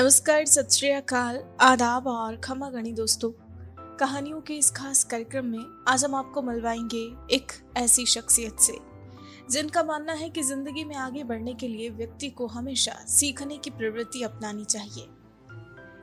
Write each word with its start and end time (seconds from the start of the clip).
नमस्कार, 0.00 0.44
सत 0.44 0.68
आदाब 1.60 2.06
और 2.06 2.36
खमा 2.36 2.68
गणी 2.70 2.92
दोस्तों। 2.92 3.30
कहानियों 3.96 4.40
के 4.40 4.54
इस 4.54 4.70
खास 4.70 5.02
कार्यक्रम 5.04 5.46
में 5.46 5.84
आज 5.88 6.04
हम 6.04 6.14
आपको 6.14 6.42
मिलवाएँगे 6.42 7.02
एक 7.34 7.52
ऐसी 7.76 8.06
शख्सियत 8.06 8.60
से, 8.60 8.78
जिनका 9.50 9.82
मानना 9.82 10.12
है 10.12 10.30
कि 10.30 10.42
ज़िंदगी 10.42 10.84
में 10.84 10.94
आगे 10.96 11.24
बढ़ने 11.24 11.54
के 11.54 11.68
लिए 11.68 11.90
व्यक्ति 11.90 12.30
को 12.30 12.46
हमेशा 12.46 12.92
सीखने 13.08 13.58
की 13.58 13.70
प्रवृत्ति 13.70 14.22
अपनानी 14.22 14.64
चाहिए। 14.64 15.06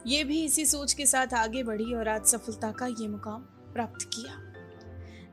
ये 0.07 0.23
भी 0.23 0.43
इसी 0.45 0.65
सोच 0.65 0.93
के 0.93 1.05
साथ 1.05 1.33
आगे 1.33 1.63
बढ़ी 1.63 1.93
और 1.93 2.07
आज 2.07 2.25
सफलता 2.25 2.71
का 2.71 2.87
ये 2.87 3.07
मुकाम 3.07 3.41
प्राप्त 3.73 4.09
किया। 4.13 4.39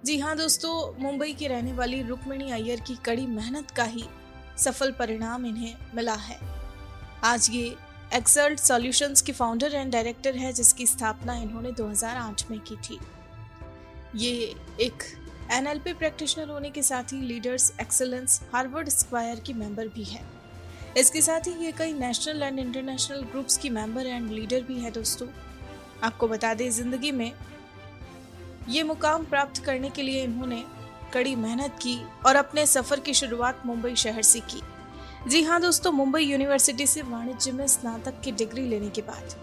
जी 0.05 0.19
हाँ 0.19 0.37
दोस्तों, 0.37 1.03
मुंबई 1.03 1.33
की 1.33 1.47
रहने 1.47 1.73
वाली 1.73 2.03
रुक्मिणी 2.03 2.51
अय्यर 2.51 2.81
की 2.81 2.97
कड़ी 2.97 3.27
मेहनत 3.27 3.71
का 3.71 3.85
ही 3.85 4.05
सफल 4.59 4.93
परिणाम 4.93 5.47
इन्हें 5.47 5.75
मिला 5.95 6.15
है। 6.15 6.41
आज 7.25 7.51
ये 7.51 7.77
एक्सल्ट 8.15 8.61
सॉल्यूशंस 8.61 9.23
की 9.23 9.33
फाउंडर 9.33 9.75
एंड 9.75 9.93
डायरेक्टर 9.93 10.37
है, 10.37 10.53
जिसकी 10.53 10.87
स्थापना 10.87 11.35
इन्होंने 11.35 11.71
2008 11.73 12.51
में 12.51 12.59
की 12.61 12.77
थी। 12.77 12.99
ये 14.17 14.55
एक 14.81 15.03
एनएलपी 15.53 15.93
प्रैक्टिशनर 15.93 16.49
होने 16.49 16.71
के 16.71 16.83
साथ 16.83 17.13
ही 17.13 17.21
लीडर्स 17.21 17.73
एक्सेलेंस 17.81 18.41
हार्वर्ड 18.53 18.89
स्क्वायर 18.89 19.41
की 19.41 19.53
मेंबर 19.53 19.89
भी 19.89 20.05
है। 20.05 20.23
इसके 20.99 21.21
साथ 21.21 21.47
ही 21.47 21.53
ये 21.65 21.73
कई 21.73 21.93
नेशनल 21.93 22.43
एंड 22.43 22.59
इंटरनेशनल 22.59 23.23
ग्रुप्स 23.23 23.57
की 23.57 23.71
मेंबर 23.71 24.07
एंड 24.07 24.31
लीडर 24.31 24.63
भी 24.63 24.79
है 24.81 24.91
दोस्तों। 24.91 25.29
आपको 26.03 26.29
बता 26.29 26.53
दें, 26.55 26.71
ज़िंदगी 26.71 27.11
में 27.13 27.33
ये 28.69 28.83
मुकाम 28.83 29.25
प्राप्त 29.25 29.65
करने 29.65 29.91
के 29.91 30.03
लिए 30.03 30.23
इन्होंने 30.25 30.63
कड़ी 31.15 31.35
मेहनत 31.37 31.79
की 31.83 31.99
और 32.27 32.37
अपने 32.37 32.67
सफ़र 32.67 33.01
की 33.01 33.15
शुरुआत 33.15 33.67
मुंबई 33.67 33.95
शहर 33.97 34.23
से 34.23 34.41
की। 34.41 34.61
जी 35.27 35.43
हाँ 35.43 35.61
दोस्तों, 35.61 35.91
मुंबई 35.93 36.21
यूनिवर्सिटी 36.23 36.87
से 36.87 37.03
वाणिज्य 37.03 37.53
में 37.53 37.67
स्नातक 37.67 38.21
की 38.25 38.33
डिग्री 38.33 38.63
लेने 38.69 38.89
के 38.89 39.03
बाद। 39.03 39.35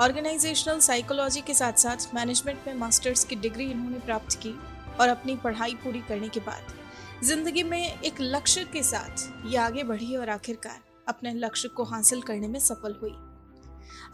ऑर्गेनाइजेशनल 0.00 0.78
साइकोलॉजी 0.80 1.40
के 1.40 1.54
साथ 1.54 1.72
साथ 1.72 2.14
मैनेजमेंट 2.14 2.66
में 2.66 2.74
मास्टर्स 2.74 3.22
की 3.24 3.36
डिग्री 3.36 3.64
इन्होंने 3.64 3.98
प्राप्त 3.98 4.34
की 4.36 4.54
और 5.00 5.08
अपनी 5.08 5.36
पढ़ाई 5.36 5.74
पूरी 5.74 6.00
करने 6.08 6.28
के 6.28 6.40
बाद 6.40 6.72
ज़िंदगी 7.24 7.62
में 7.62 8.00
एक 8.00 8.20
लक्ष्य 8.20 8.64
के 8.72 8.82
साथ 8.82 9.46
ये 9.46 9.56
आगे 9.58 9.82
बढ़ी 9.82 10.16
और 10.16 10.28
आखिरकार 10.28 10.80
अपने 11.08 11.34
लक्ष्य 11.34 11.68
को 11.68 11.84
हासिल 11.84 12.22
करने 12.22 12.48
में 12.48 12.58
सफल 12.60 12.98
हुई। 13.02 13.14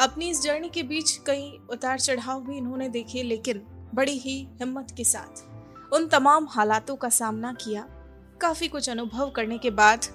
अपनी 0.01 0.29
इस 0.31 0.43
जर्नी 0.43 0.69
के 0.69 0.83
बीच 0.83 1.17
कई 1.27 1.51
उतार 1.71 1.99
चढ़ाव 2.01 2.43
भी 2.43 2.57
इन्होंने 2.57 2.89
देखे, 2.89 3.23
लेकिन 3.23 3.63
बड़ी 3.95 4.19
ही 4.19 4.39
हिम्मत 4.61 4.95
के 4.97 5.05
साथ 5.05 5.95
उन 5.95 6.07
तमाम 6.09 6.49
हालातों 6.51 6.97
का 6.97 7.09
सामना 7.15 7.53
किया। 7.65 7.87
काफ़ी 8.41 8.69
कुछ 8.69 8.91
अनुभव 8.91 9.31
करने 9.31 9.59
के 9.59 9.71
बाद 9.73 10.07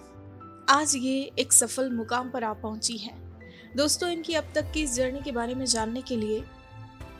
आज 0.69 0.95
ये 0.95 1.19
एक 1.39 1.53
सफल 1.53 1.89
मुकाम 1.91 2.29
पर 2.31 2.43
आ 2.43 2.53
पहुँची 2.63 2.97
है 2.97 3.13
दोस्तों 3.77 4.09
इनकी 4.09 4.33
अब 4.35 4.47
तक 4.55 4.71
की 4.73 4.81
इस 4.83 4.95
जर्नी 4.95 5.19
के 5.23 5.31
बारे 5.31 5.55
में 5.55 5.65
जानने 5.65 6.01
के 6.07 6.15
लिए 6.17 6.43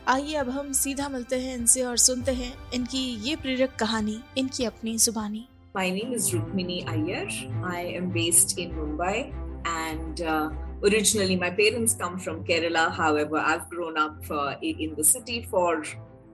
आइए 0.09 0.33
अब 0.35 0.49
हम 0.49 0.71
सीधा 0.73 1.07
मिलते 1.09 1.39
हैं 1.41 1.55
इनसे 1.55 1.83
और 1.85 1.97
सुनते 1.97 2.31
हैं 2.33 2.53
इनकी 2.73 3.03
ये 3.27 3.35
प्रेरक 3.41 3.75
कहानी 3.79 4.19
इनकी 4.37 4.65
अपनी 4.65 4.97
जुबानी 4.97 5.47
My 5.75 5.89
name 5.95 6.13
is 6.15 6.25
Rukmini 6.35 6.77
Iyer. 6.93 7.27
I 7.73 7.81
am 7.97 8.07
based 8.15 8.57
in 8.59 8.71
Mumbai 8.77 9.31
and 9.73 10.21
uh, 10.21 10.49
originally 10.83 11.37
my 11.43 11.49
parents 11.59 11.93
come 12.01 12.17
from 12.19 12.41
Kerala. 12.49 12.83
However, 12.97 13.37
I've 13.51 13.69
grown 13.69 13.97
up 13.97 14.17
uh, 14.29 14.55
in 14.61 14.95
the 14.97 15.05
city 15.11 15.37
for 15.53 15.83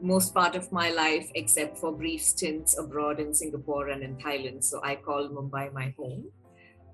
most 0.01 0.33
part 0.33 0.55
of 0.55 0.71
my 0.71 0.89
life 0.89 1.29
except 1.35 1.77
for 1.77 1.91
brief 1.91 2.23
stints 2.23 2.79
abroad 2.79 3.19
in 3.19 3.31
Singapore 3.41 3.89
and 3.89 4.01
in 4.01 4.15
Thailand. 4.25 4.63
So 4.63 4.81
I 4.83 4.95
call 4.95 5.29
Mumbai 5.29 5.71
my 5.71 5.93
home 5.99 6.25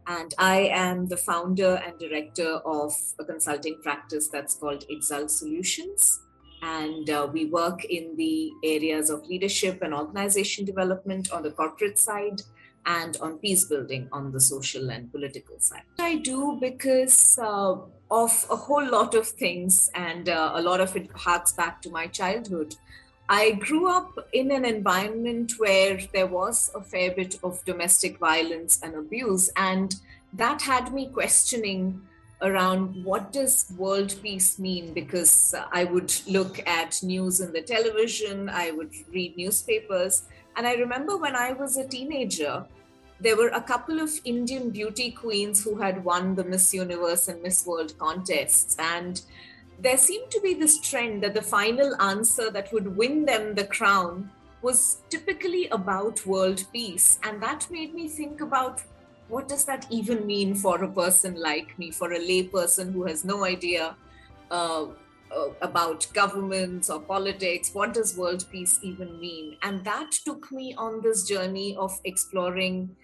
and 0.07 0.33
I 0.37 0.69
am 0.71 1.07
the 1.07 1.17
founder 1.17 1.81
and 1.85 1.97
director 1.99 2.59
of 2.65 2.93
a 3.19 3.25
consulting 3.25 3.79
practice 3.81 4.27
that's 4.27 4.55
called 4.55 4.85
Exalt 4.89 5.31
Solutions. 5.31 6.21
And 6.61 7.09
uh, 7.09 7.29
we 7.31 7.45
work 7.45 7.83
in 7.85 8.15
the 8.15 8.51
areas 8.63 9.09
of 9.09 9.25
leadership 9.27 9.81
and 9.81 9.93
organization 9.93 10.65
development 10.65 11.31
on 11.31 11.43
the 11.43 11.51
corporate 11.51 11.97
side 11.97 12.41
and 12.85 13.17
on 13.21 13.37
peace 13.39 13.65
building 13.65 14.07
on 14.11 14.31
the 14.31 14.39
social 14.39 14.89
and 14.89 15.11
political 15.11 15.59
side. 15.59 15.83
I 15.99 16.17
do 16.17 16.57
because 16.59 17.37
uh, 17.39 17.75
of 18.11 18.45
a 18.49 18.55
whole 18.55 18.89
lot 18.89 19.15
of 19.15 19.27
things, 19.27 19.89
and 19.95 20.29
uh, 20.29 20.51
a 20.53 20.61
lot 20.61 20.79
of 20.79 20.95
it 20.95 21.09
harks 21.15 21.51
back 21.51 21.81
to 21.81 21.89
my 21.89 22.07
childhood. 22.07 22.75
I 23.35 23.53
grew 23.53 23.87
up 23.87 24.27
in 24.31 24.51
an 24.51 24.63
environment 24.63 25.53
where 25.57 25.99
there 26.13 26.27
was 26.27 26.69
a 26.75 26.81
fair 26.81 27.09
bit 27.09 27.39
of 27.43 27.65
domestic 27.65 28.19
violence 28.19 28.79
and 28.83 28.93
abuse, 28.93 29.49
and 29.55 29.95
that 30.33 30.61
had 30.61 30.93
me 30.93 31.07
questioning 31.07 31.99
around 32.43 33.03
what 33.03 33.33
does 33.33 33.73
world 33.75 34.13
peace 34.21 34.59
mean? 34.59 34.93
Because 34.93 35.55
i 35.71 35.83
would 35.83 36.13
look 36.27 36.55
at 36.67 37.01
news 37.01 37.39
in 37.39 37.51
the 37.53 37.61
television 37.73 38.49
i 38.49 38.69
would 38.77 38.93
read 39.15 39.37
newspapers 39.37 40.23
and 40.55 40.67
i 40.67 40.73
remember 40.73 41.15
when 41.25 41.35
i 41.35 41.53
was 41.53 41.77
a 41.77 41.87
teenager 41.87 42.65
there 43.25 43.37
were 43.37 43.53
a 43.59 43.61
couple 43.71 44.01
of 44.05 44.11
indian 44.25 44.69
beauty 44.69 45.09
queens 45.11 45.63
who 45.63 45.75
had 45.83 46.03
won 46.03 46.35
the 46.35 46.43
miss 46.43 46.73
universe 46.73 47.29
and 47.29 47.41
miss 47.41 47.65
world 47.65 47.97
contests 47.97 48.75
and 48.79 49.21
there 49.83 49.97
seemed 49.97 50.31
to 50.31 50.39
be 50.39 50.53
this 50.53 50.79
trend 50.79 51.21
that 51.23 51.33
the 51.33 51.41
final 51.41 51.93
answer 52.01 52.49
that 52.49 52.71
would 52.71 52.95
win 52.95 53.25
them 53.25 53.53
the 53.53 53.65
crown 53.65 54.31
was 54.61 55.01
typically 55.09 55.67
about 55.67 56.25
world 56.25 56.63
peace. 56.71 57.19
And 57.23 57.43
that 57.43 57.67
made 57.69 57.93
me 57.93 58.07
think 58.07 58.39
about 58.39 58.81
what 59.27 59.49
does 59.49 59.65
that 59.65 59.85
even 59.89 60.25
mean 60.25 60.55
for 60.55 60.81
a 60.81 60.87
person 60.87 61.35
like 61.35 61.77
me, 61.77 61.91
for 61.91 62.13
a 62.13 62.19
lay 62.19 62.43
person 62.43 62.93
who 62.93 63.03
has 63.03 63.25
no 63.25 63.43
idea 63.43 63.97
uh, 64.49 64.85
uh, 64.85 65.49
about 65.61 66.07
governments 66.13 66.89
or 66.89 67.01
politics? 67.01 67.71
What 67.73 67.93
does 67.93 68.17
world 68.17 68.45
peace 68.49 68.79
even 68.83 69.19
mean? 69.19 69.57
And 69.63 69.83
that 69.83 70.11
took 70.11 70.49
me 70.49 70.73
on 70.77 71.01
this 71.01 71.27
journey 71.27 71.75
of 71.75 71.99
exploring 72.05 72.95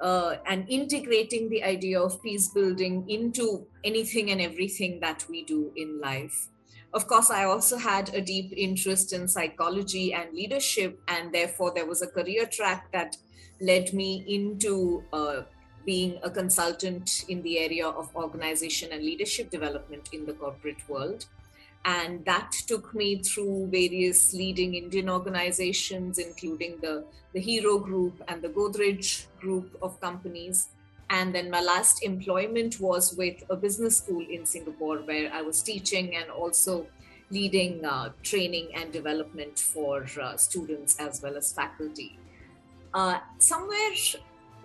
uh, 0.00 0.36
and 0.46 0.68
integrating 0.68 1.48
the 1.48 1.62
idea 1.62 2.00
of 2.00 2.22
peace 2.22 2.48
building 2.48 3.04
into 3.08 3.66
anything 3.84 4.30
and 4.30 4.40
everything 4.40 5.00
that 5.00 5.24
we 5.28 5.44
do 5.44 5.72
in 5.76 6.00
life. 6.00 6.48
Of 6.92 7.06
course, 7.06 7.30
I 7.30 7.44
also 7.44 7.76
had 7.76 8.12
a 8.14 8.20
deep 8.20 8.52
interest 8.56 9.12
in 9.12 9.28
psychology 9.28 10.12
and 10.12 10.34
leadership, 10.34 10.98
and 11.06 11.32
therefore, 11.32 11.72
there 11.72 11.86
was 11.86 12.02
a 12.02 12.08
career 12.08 12.46
track 12.46 12.90
that 12.92 13.16
led 13.60 13.92
me 13.92 14.24
into 14.26 15.04
uh, 15.12 15.42
being 15.86 16.18
a 16.22 16.30
consultant 16.30 17.24
in 17.28 17.42
the 17.42 17.58
area 17.58 17.86
of 17.86 18.14
organization 18.16 18.90
and 18.92 19.04
leadership 19.04 19.50
development 19.50 20.08
in 20.12 20.26
the 20.26 20.32
corporate 20.32 20.88
world. 20.88 21.26
And 21.84 22.24
that 22.26 22.52
took 22.66 22.94
me 22.94 23.22
through 23.22 23.68
various 23.70 24.34
leading 24.34 24.74
Indian 24.74 25.08
organizations, 25.08 26.18
including 26.18 26.78
the, 26.82 27.04
the 27.32 27.40
Hero 27.40 27.78
Group 27.78 28.22
and 28.28 28.42
the 28.42 28.48
Godrej 28.48 29.26
Group 29.40 29.76
of 29.80 30.00
companies. 30.00 30.68
And 31.08 31.34
then 31.34 31.50
my 31.50 31.60
last 31.60 32.04
employment 32.04 32.80
was 32.80 33.14
with 33.16 33.42
a 33.50 33.56
business 33.56 33.96
school 33.98 34.24
in 34.30 34.46
Singapore, 34.46 34.98
where 34.98 35.32
I 35.32 35.42
was 35.42 35.62
teaching 35.62 36.14
and 36.16 36.30
also 36.30 36.86
leading 37.30 37.84
uh, 37.84 38.10
training 38.22 38.68
and 38.74 38.92
development 38.92 39.58
for 39.58 40.06
uh, 40.20 40.36
students 40.36 40.98
as 40.98 41.22
well 41.22 41.36
as 41.36 41.52
faculty. 41.52 42.18
Uh, 42.92 43.18
somewhere 43.38 43.92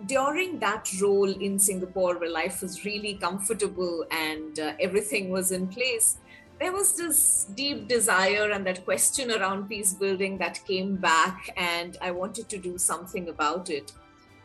during 0.06 0.58
that 0.58 0.88
role 1.00 1.30
in 1.30 1.58
Singapore, 1.58 2.18
where 2.18 2.30
life 2.30 2.60
was 2.60 2.84
really 2.84 3.14
comfortable 3.14 4.04
and 4.10 4.58
uh, 4.60 4.74
everything 4.80 5.30
was 5.30 5.52
in 5.52 5.66
place, 5.68 6.18
there 6.58 6.72
was 6.72 6.96
this 6.96 7.44
deep 7.54 7.86
desire 7.86 8.50
and 8.50 8.66
that 8.66 8.84
question 8.84 9.30
around 9.30 9.68
peace 9.68 9.92
building 9.92 10.38
that 10.38 10.60
came 10.66 10.96
back 10.96 11.50
and 11.56 11.98
i 12.00 12.10
wanted 12.10 12.48
to 12.48 12.58
do 12.58 12.78
something 12.78 13.28
about 13.28 13.70
it. 13.70 13.92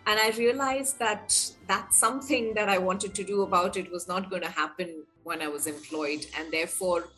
And 0.07 0.19
i 0.19 0.29
realized 0.37 0.99
that 0.99 1.35
that 1.67 1.93
something 1.93 2.53
that 2.55 2.69
i 2.69 2.77
wanted 2.77 3.13
to 3.15 3.23
do 3.23 3.43
about 3.43 3.77
it 3.77 3.91
was 3.91 4.07
not 4.07 4.29
going 4.29 4.41
to 4.41 4.49
happen 4.49 5.03
when 5.23 5.41
i 5.41 5.47
was 5.47 5.67
employed 5.67 6.25
and 6.37 6.51
therefore 6.51 7.09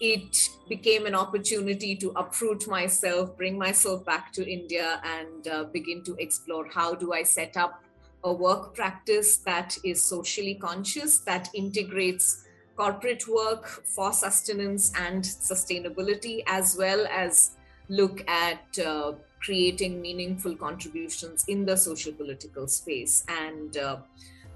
it 0.00 0.48
became 0.68 1.06
an 1.06 1.14
opportunity 1.14 1.94
to 1.96 2.10
uproot 2.16 2.66
myself 2.68 3.36
bring 3.36 3.58
myself 3.58 4.04
back 4.06 4.32
to 4.32 4.48
india 4.50 5.00
and 5.04 5.48
uh, 5.48 5.64
begin 5.64 6.02
to 6.02 6.16
explore 6.18 6.66
how 6.78 6.94
do 6.94 7.12
i 7.12 7.22
set 7.22 7.56
up 7.56 7.82
a 8.24 8.32
work 8.32 8.74
practice 8.74 9.36
that 9.36 9.76
is 9.84 10.02
socially 10.02 10.54
conscious 10.54 11.18
that 11.18 11.48
integrates 11.54 12.45
corporate 12.76 13.26
work 13.26 13.66
for 13.66 14.12
sustenance 14.12 14.92
and 14.98 15.22
sustainability, 15.24 16.42
as 16.46 16.76
well 16.78 17.06
as 17.10 17.52
look 17.88 18.28
at 18.28 18.78
uh, 18.78 19.12
creating 19.40 20.00
meaningful 20.00 20.56
contributions 20.56 21.44
in 21.48 21.64
the 21.64 21.76
social 21.76 22.12
political 22.12 22.66
space. 22.66 23.24
And 23.28 23.76
uh, 23.76 23.98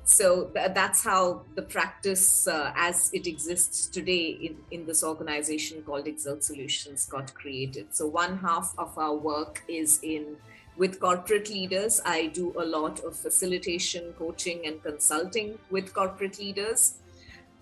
so 0.04 0.46
th- 0.46 0.72
that's 0.74 1.04
how 1.04 1.42
the 1.54 1.62
practice 1.62 2.48
uh, 2.48 2.72
as 2.76 3.10
it 3.12 3.26
exists 3.26 3.86
today 3.86 4.30
in, 4.30 4.56
in 4.70 4.86
this 4.86 5.04
organization 5.04 5.82
called 5.82 6.06
Exalt 6.06 6.42
Solutions 6.42 7.06
got 7.06 7.32
created. 7.34 7.94
So 7.94 8.06
one 8.06 8.38
half 8.38 8.74
of 8.78 8.96
our 8.98 9.14
work 9.14 9.62
is 9.68 10.00
in 10.02 10.36
with 10.76 10.98
corporate 10.98 11.50
leaders. 11.50 12.00
I 12.04 12.28
do 12.28 12.54
a 12.58 12.64
lot 12.64 13.00
of 13.00 13.14
facilitation, 13.14 14.14
coaching, 14.18 14.66
and 14.66 14.82
consulting 14.82 15.58
with 15.70 15.92
corporate 15.92 16.38
leaders 16.38 16.94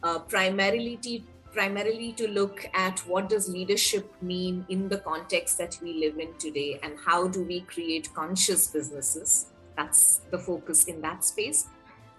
uh, 0.03 0.19
primarily 0.21 0.97
to, 1.03 1.21
primarily 1.53 2.12
to 2.12 2.29
look 2.29 2.67
at 2.75 2.99
what 3.00 3.29
does 3.29 3.49
leadership 3.49 4.11
mean 4.23 4.65
in 4.69 4.89
the 4.89 4.99
context 4.99 5.59
that 5.59 5.79
we 5.83 5.95
live 5.95 6.19
in 6.19 6.33
today 6.39 6.79
and 6.83 6.95
how 7.05 7.29
do 7.29 7.43
we 7.43 7.61
create 7.62 8.12
conscious 8.15 8.69
businesses. 8.69 9.47
That's 9.77 10.21
the 10.31 10.39
focus 10.39 10.85
in 10.85 11.00
that 11.03 11.25
space. 11.25 11.67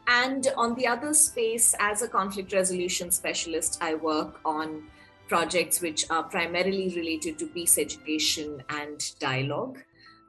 And 0.07 0.47
on 0.57 0.75
the 0.75 0.87
other 0.87 1.13
space 1.13 1.75
as 1.79 2.01
a 2.01 2.07
conflict 2.07 2.51
resolution 2.51 3.11
specialist 3.11 3.77
i 3.79 3.93
work 3.93 4.39
on 4.43 4.89
projects 5.29 5.79
which 5.79 6.09
are 6.09 6.23
primarily 6.23 6.91
related 6.95 7.37
to 7.39 7.47
peace 7.47 7.77
education 7.77 8.61
and 8.69 8.99
dialogue. 9.19 9.77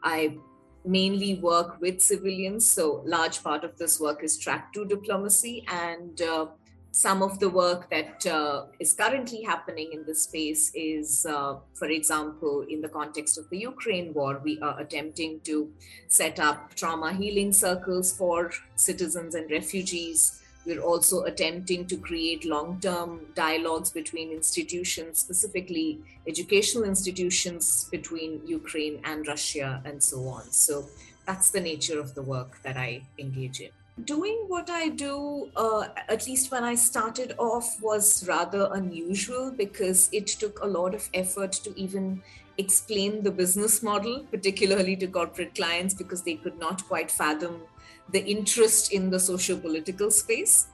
I 0.04 0.36
mainly 0.84 1.34
work 1.40 1.80
with 1.80 2.00
civilians 2.00 2.68
so 2.68 3.02
large 3.04 3.42
part 3.42 3.64
of 3.64 3.76
this 3.78 3.98
work 3.98 4.22
is 4.22 4.38
track 4.38 4.72
two 4.72 4.84
diplomacy. 4.84 5.64
And 5.68 6.20
uh, 6.20 6.46
some 6.92 7.22
of 7.22 7.38
the 7.38 7.48
work 7.48 7.88
that 7.90 8.26
uh, 8.26 8.66
is 8.80 8.94
currently 8.94 9.42
happening 9.42 9.90
in 9.92 10.04
this 10.04 10.22
space 10.22 10.72
is, 10.74 11.24
uh, 11.24 11.56
for 11.74 11.88
example, 11.88 12.64
in 12.68 12.80
the 12.80 12.88
context 12.88 13.38
of 13.38 13.48
the 13.50 13.58
Ukraine 13.58 14.12
war, 14.12 14.40
we 14.42 14.58
are 14.60 14.78
attempting 14.80 15.40
to 15.40 15.70
set 16.08 16.40
up 16.40 16.74
trauma 16.74 17.12
healing 17.12 17.52
circles 17.52 18.12
for 18.16 18.50
citizens 18.74 19.34
and 19.34 19.50
refugees. 19.50 20.42
We're 20.66 20.82
also 20.82 21.22
attempting 21.24 21.86
to 21.86 21.96
create 21.96 22.44
long 22.44 22.80
term 22.80 23.26
dialogues 23.34 23.90
between 23.90 24.30
institutions, 24.30 25.18
specifically 25.18 26.00
educational 26.26 26.84
institutions 26.84 27.88
between 27.90 28.46
Ukraine 28.46 29.00
and 29.04 29.26
Russia, 29.26 29.80
and 29.84 30.02
so 30.02 30.26
on. 30.28 30.50
So 30.50 30.86
that's 31.24 31.50
the 31.50 31.60
nature 31.60 32.00
of 32.00 32.14
the 32.14 32.22
work 32.22 32.60
that 32.62 32.76
I 32.76 33.02
engage 33.18 33.60
in 33.60 33.70
doing 34.04 34.44
what 34.48 34.70
I 34.70 34.88
do, 34.88 35.50
uh, 35.56 35.88
at 36.08 36.26
least 36.26 36.50
when 36.50 36.64
I 36.64 36.74
started 36.74 37.34
off, 37.38 37.80
was 37.80 38.26
rather 38.26 38.70
unusual 38.72 39.50
because 39.50 40.08
it 40.12 40.26
took 40.26 40.62
a 40.62 40.66
lot 40.66 40.94
of 40.94 41.08
effort 41.14 41.52
to 41.64 41.78
even 41.78 42.22
explain 42.58 43.22
the 43.22 43.30
business 43.30 43.82
model, 43.82 44.26
particularly 44.30 44.96
to 44.96 45.06
corporate 45.06 45.54
clients, 45.54 45.94
because 45.94 46.22
they 46.22 46.34
could 46.34 46.58
not 46.58 46.84
quite 46.86 47.10
fathom 47.10 47.62
the 48.10 48.24
interest 48.24 48.92
in 48.92 49.10
the 49.10 49.20
socio 49.20 49.56
political 49.56 50.10
space. 50.10 50.66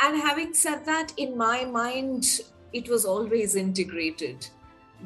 And 0.00 0.20
having 0.20 0.52
said 0.52 0.84
that, 0.86 1.12
in 1.16 1.36
my 1.36 1.64
mind, 1.64 2.40
it 2.72 2.88
was 2.88 3.04
always 3.04 3.54
integrated. 3.56 4.46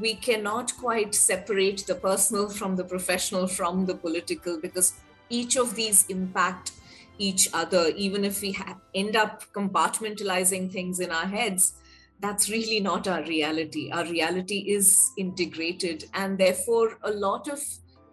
We 0.00 0.14
cannot 0.14 0.72
quite 0.78 1.14
separate 1.14 1.84
the 1.86 1.94
personal 1.94 2.48
from 2.48 2.76
the 2.76 2.84
professional 2.84 3.46
from 3.46 3.86
the 3.86 3.94
political 3.94 4.58
because 4.60 4.94
each 5.28 5.56
of 5.56 5.74
these 5.74 6.06
impact 6.08 6.72
each 7.20 7.48
other, 7.52 7.88
even 7.96 8.24
if 8.24 8.40
we 8.40 8.52
ha- 8.52 8.78
end 8.94 9.14
up 9.14 9.44
compartmentalizing 9.52 10.72
things 10.72 11.00
in 11.00 11.10
our 11.10 11.26
heads, 11.26 11.74
that's 12.20 12.50
really 12.50 12.80
not 12.80 13.06
our 13.06 13.22
reality. 13.24 13.90
Our 13.90 14.04
reality 14.04 14.58
is 14.76 15.10
integrated. 15.16 16.04
And 16.14 16.38
therefore, 16.38 16.98
a 17.02 17.10
lot 17.10 17.48
of 17.48 17.60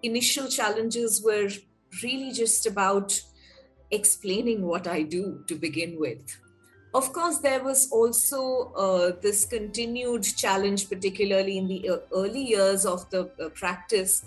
initial 0.04 0.48
challenges 0.48 1.22
were 1.24 1.50
really 2.04 2.32
just 2.32 2.66
about 2.66 3.20
explaining 3.92 4.66
what 4.66 4.88
I 4.88 5.04
do 5.04 5.44
to 5.48 5.56
begin 5.56 6.00
with. 6.00 6.38
Of 6.94 7.14
course, 7.14 7.40
there 7.40 7.64
was 7.64 7.90
also 7.92 8.74
uh, 8.74 9.12
this 9.22 9.46
continued 9.46 10.24
challenge, 10.24 10.90
particularly 10.90 11.58
in 11.58 11.68
the 11.68 11.90
early 12.14 12.44
years 12.44 12.86
of 12.86 13.10
the 13.10 13.30
uh, 13.44 13.50
practice, 13.50 14.26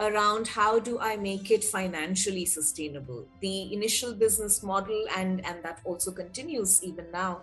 around 0.00 0.46
how 0.48 0.78
do 0.78 0.98
I 1.00 1.16
make 1.16 1.50
it 1.50 1.64
financially 1.64 2.44
sustainable. 2.44 3.26
The 3.40 3.72
initial 3.72 4.14
business 4.14 4.62
model, 4.62 5.04
and, 5.16 5.44
and 5.44 5.62
that 5.64 5.80
also 5.84 6.12
continues 6.12 6.82
even 6.84 7.06
now, 7.12 7.40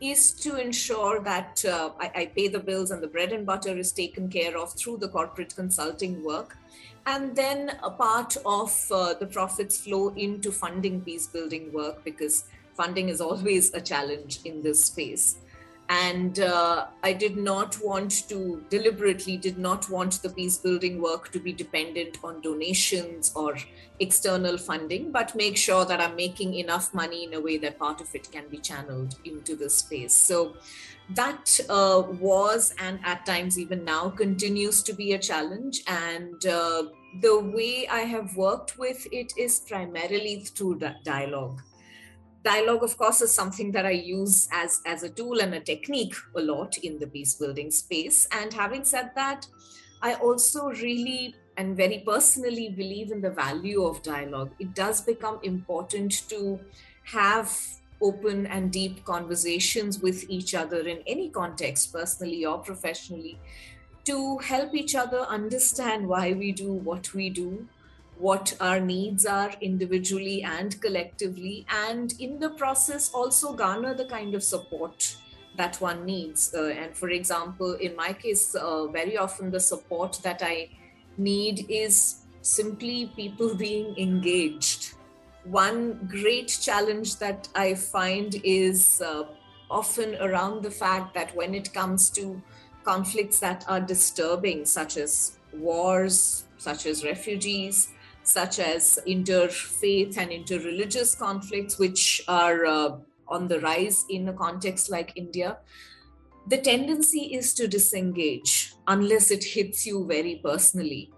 is 0.00 0.32
to 0.32 0.56
ensure 0.56 1.20
that 1.20 1.64
uh, 1.64 1.90
I, 2.00 2.10
I, 2.14 2.26
pay 2.26 2.46
the 2.48 2.60
bills 2.60 2.92
and 2.92 3.02
the 3.02 3.08
bread 3.08 3.32
and 3.32 3.44
butter 3.44 3.76
is 3.76 3.90
taken 3.90 4.28
care 4.28 4.56
of 4.56 4.72
through 4.74 4.98
the 4.98 5.08
corporate 5.08 5.56
consulting 5.56 6.22
work. 6.22 6.56
And 7.06 7.34
then 7.34 7.76
a 7.82 7.90
part 7.90 8.36
of 8.46 8.70
uh, 8.92 9.14
the 9.14 9.26
profits 9.26 9.80
flow 9.80 10.10
into 10.10 10.52
funding 10.52 11.00
peace 11.00 11.26
building 11.26 11.72
work 11.72 12.04
because 12.04 12.44
funding 12.74 13.08
is 13.08 13.20
always 13.20 13.74
a 13.74 13.80
challenge 13.80 14.40
in 14.44 14.62
this 14.62 14.84
space 14.84 15.38
and 15.88 16.40
uh, 16.40 16.86
i 17.02 17.12
did 17.12 17.36
not 17.36 17.76
want 17.82 18.28
to 18.28 18.62
deliberately 18.68 19.36
did 19.36 19.58
not 19.58 19.88
want 19.90 20.20
the 20.22 20.28
peace 20.30 20.58
building 20.58 21.00
work 21.00 21.30
to 21.32 21.40
be 21.40 21.52
dependent 21.52 22.18
on 22.22 22.40
donations 22.40 23.32
or 23.34 23.56
external 24.00 24.58
funding 24.58 25.10
but 25.10 25.34
make 25.34 25.56
sure 25.56 25.84
that 25.84 26.00
i'm 26.00 26.14
making 26.16 26.54
enough 26.54 26.92
money 26.92 27.24
in 27.24 27.34
a 27.34 27.40
way 27.40 27.56
that 27.56 27.78
part 27.78 28.00
of 28.00 28.14
it 28.14 28.30
can 28.30 28.48
be 28.48 28.58
channeled 28.58 29.16
into 29.24 29.56
the 29.56 29.70
space. 29.70 30.14
So 30.14 30.56
that 31.10 31.58
uh, 31.68 32.02
was 32.20 32.74
and 32.78 33.00
at 33.04 33.24
times 33.24 33.58
even 33.58 33.84
now 33.84 34.10
continues 34.10 34.82
to 34.82 34.92
be 34.92 35.14
a 35.14 35.18
challenge. 35.18 35.82
And 35.86 36.44
uh, 36.46 36.84
the 37.22 37.40
way 37.40 37.88
i 37.88 38.00
have 38.00 38.36
worked 38.36 38.76
with 38.78 39.06
it 39.10 39.32
is 39.38 39.60
primarily 39.60 40.40
through 40.40 40.78
dialogue 41.04 41.62
dialogue 42.48 42.84
of 42.88 42.96
course 42.96 43.20
is 43.26 43.32
something 43.40 43.72
that 43.72 43.86
i 43.86 43.96
use 44.18 44.36
as 44.52 44.80
as 44.92 45.02
a 45.02 45.10
tool 45.18 45.40
and 45.44 45.54
a 45.54 45.60
technique 45.72 46.14
a 46.36 46.42
lot 46.52 46.78
in 46.78 46.98
the 46.98 47.06
peace 47.06 47.34
building 47.34 47.70
space. 47.70 48.26
And 48.40 48.52
having 48.62 48.84
said 48.84 49.10
that 49.14 49.46
i 50.02 50.14
also 50.14 50.70
really 50.86 51.34
and 51.58 51.76
very 51.76 51.98
personally 52.06 52.68
believe 52.70 53.10
in 53.10 53.20
the 53.20 53.30
value 53.30 53.82
of 53.82 54.00
dialogue. 54.02 54.52
It 54.60 54.74
does 54.74 55.00
become 55.00 55.40
important 55.42 56.28
to 56.28 56.60
have 57.02 57.50
open 58.00 58.46
and 58.46 58.70
deep 58.72 59.04
conversations 59.04 60.00
with 60.00 60.24
each 60.30 60.54
other 60.54 60.86
in 60.86 61.02
any 61.06 61.28
context 61.28 61.92
personally 61.92 62.44
or 62.46 62.58
professionally 62.58 63.40
to 64.04 64.38
help 64.38 64.74
each 64.74 64.94
other 64.94 65.22
understand 65.38 66.06
why 66.06 66.32
we 66.32 66.52
do 66.52 66.72
what 66.72 67.12
we 67.12 67.28
do 67.28 67.66
what 68.18 68.56
our 68.60 68.80
needs 68.80 69.24
are 69.24 69.52
individually 69.60 70.42
and 70.42 70.80
collectively, 70.80 71.64
and 71.86 72.14
in 72.18 72.40
the 72.40 72.50
process, 72.50 73.10
also 73.12 73.52
garner 73.52 73.94
the 73.94 74.06
kind 74.06 74.34
of 74.34 74.42
support 74.42 75.16
that 75.56 75.80
one 75.80 76.04
needs. 76.04 76.54
Uh, 76.54 76.66
and 76.66 76.96
for 76.96 77.10
example, 77.10 77.74
in 77.74 77.94
my 77.94 78.12
case, 78.12 78.54
uh, 78.54 78.86
very 78.86 79.16
often 79.16 79.50
the 79.50 79.60
support 79.60 80.18
that 80.22 80.40
I 80.42 80.70
need 81.16 81.66
is 81.68 82.22
simply 82.42 83.12
people 83.14 83.54
being 83.66 83.96
engaged. 83.98 84.94
One 85.44 86.08
great 86.10 86.58
challenge 86.60 87.16
that 87.18 87.48
I 87.54 87.74
find 87.74 88.40
is 88.44 89.00
uh, 89.00 89.24
often 89.70 90.16
around 90.16 90.62
the 90.62 90.70
fact 90.70 91.14
that 91.14 91.34
when 91.36 91.54
it 91.54 91.72
comes 91.72 92.10
to 92.10 92.42
conflicts 92.84 93.38
that 93.40 93.64
are 93.68 93.80
disturbing, 93.80 94.64
such 94.64 94.96
as 94.96 95.38
wars, 95.52 96.44
such 96.58 96.86
as 96.86 97.04
refugees, 97.04 97.88
such 98.28 98.58
as 98.58 98.98
interfaith 99.06 100.16
and 100.18 100.30
interreligious 100.30 101.18
conflicts, 101.18 101.78
which 101.78 102.22
are 102.28 102.66
uh, 102.66 102.96
on 103.26 103.48
the 103.48 103.60
rise 103.60 104.04
in 104.10 104.28
a 104.28 104.32
context 104.32 104.90
like 104.90 105.12
India, 105.16 105.58
the 106.46 106.58
tendency 106.58 107.34
is 107.34 107.52
to 107.54 107.68
disengage 107.68 108.72
unless 108.86 109.30
it 109.30 109.44
hits 109.44 109.86
you 109.86 110.06
very 110.06 110.40
personally. 110.42 111.10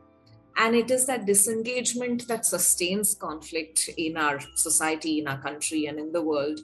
And 0.56 0.74
it 0.74 0.90
is 0.90 1.06
that 1.06 1.26
disengagement 1.26 2.26
that 2.28 2.44
sustains 2.44 3.14
conflict 3.14 3.88
in 3.96 4.16
our 4.16 4.40
society, 4.56 5.20
in 5.20 5.28
our 5.28 5.40
country, 5.40 5.86
and 5.86 5.98
in 5.98 6.12
the 6.12 6.22
world. 6.22 6.60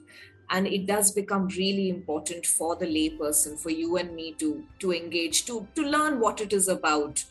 And 0.49 0.67
it 0.67 0.85
does 0.85 1.11
become 1.11 1.47
really 1.47 1.89
important 1.89 2.45
for 2.45 2.75
the 2.75 2.85
layperson, 2.85 3.59
for 3.59 3.69
you 3.69 3.97
and 3.97 4.13
me 4.13 4.33
to, 4.33 4.63
to 4.79 4.93
engage, 4.93 5.45
to, 5.45 5.67
to 5.75 5.81
learn 5.81 6.19
what 6.19 6.41
it 6.41 6.53
is 6.53 6.67
about, 6.67 7.23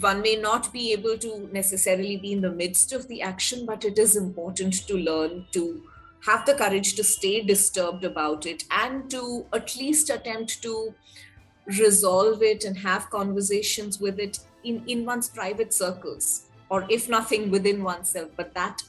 one 0.00 0.22
may 0.22 0.36
not 0.36 0.72
be 0.72 0.92
able 0.92 1.16
to 1.18 1.48
necessarily 1.52 2.16
be 2.16 2.32
in 2.32 2.40
the 2.40 2.50
midst 2.50 2.92
of 2.92 3.06
the 3.08 3.22
action, 3.22 3.64
but 3.64 3.84
it 3.84 3.98
is 3.98 4.16
important 4.16 4.86
to 4.88 4.96
learn 4.96 5.46
to 5.52 5.82
have 6.26 6.44
the 6.46 6.54
courage 6.54 6.94
to 6.94 7.04
stay 7.04 7.42
disturbed 7.42 8.04
about 8.04 8.46
it 8.46 8.64
and 8.70 9.10
to 9.10 9.46
at 9.52 9.76
least 9.76 10.10
attempt 10.10 10.62
to 10.62 10.94
resolve 11.66 12.42
it 12.42 12.64
and 12.64 12.78
have 12.78 13.08
conversations 13.10 14.00
with 14.00 14.18
it 14.18 14.38
in, 14.64 14.82
in 14.86 15.04
one's 15.04 15.28
private 15.28 15.72
circles, 15.72 16.46
or 16.70 16.86
if 16.88 17.08
nothing 17.08 17.50
within 17.50 17.82
oneself. 17.84 18.30
But 18.36 18.54
that 18.54 18.82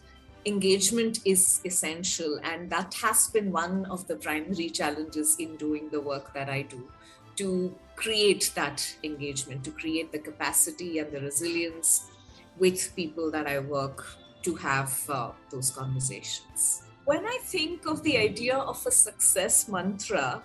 engagement 0.46 1.20
is 1.26 1.62
essential, 1.66 2.40
and 2.44 2.70
that 2.70 2.94
has 2.96 3.28
been 3.28 3.52
one 3.52 3.86
of 3.86 4.08
the 4.08 4.16
primary 4.16 4.70
challenges 4.70 5.36
in 5.38 5.56
doing 5.58 5.90
the 5.90 6.02
work 6.02 6.34
that 6.34 6.50
I 6.50 6.64
do 6.64 6.88
to 7.38 7.76
create 7.96 8.52
that 8.56 8.96
engagement, 9.04 9.64
to 9.64 9.72
create 9.72 10.12
the 10.12 10.20
capacity 10.20 11.00
and 11.00 11.12
the 11.12 11.22
resilience 11.22 12.10
with 12.58 12.96
people 12.96 13.32
that 13.32 13.48
I 13.48 13.60
work 13.60 14.06
to 14.44 14.56
have 14.56 14.94
uh, 15.10 15.32
those 15.50 15.72
conversations. 15.72 16.84
When 17.06 17.26
I 17.26 17.40
think 17.44 17.86
of 17.86 18.04
the 18.04 18.18
idea 18.18 18.58
of 18.58 18.84
a 18.86 18.92
success 18.92 19.68
mantra, 19.68 20.44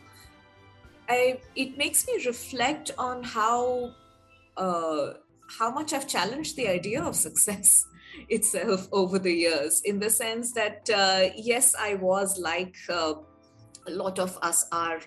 I, 1.09 1.41
it 1.57 1.77
makes 1.77 2.07
me 2.07 2.23
reflect 2.27 2.93
on 2.99 3.23
how 3.23 3.93
uh, 4.57 5.15
how 5.59 5.71
much 5.71 5.93
I've 5.93 6.07
challenged 6.07 6.57
the 6.57 6.69
idea 6.69 7.03
of 7.03 7.17
success 7.17 7.85
itself 8.29 8.89
over 8.93 9.19
the 9.19 9.33
years. 9.33 9.83
In 9.85 9.99
the 9.99 10.11
sense 10.11 10.53
that 10.53 10.89
uh, 10.91 11.31
yes, 11.37 11.75
I 11.75 11.95
was 11.95 12.39
like 12.39 12.77
uh, 12.89 13.15
a 13.87 13.91
lot 13.91 14.19
of 14.19 14.39
us 14.43 14.67
are 14.71 15.01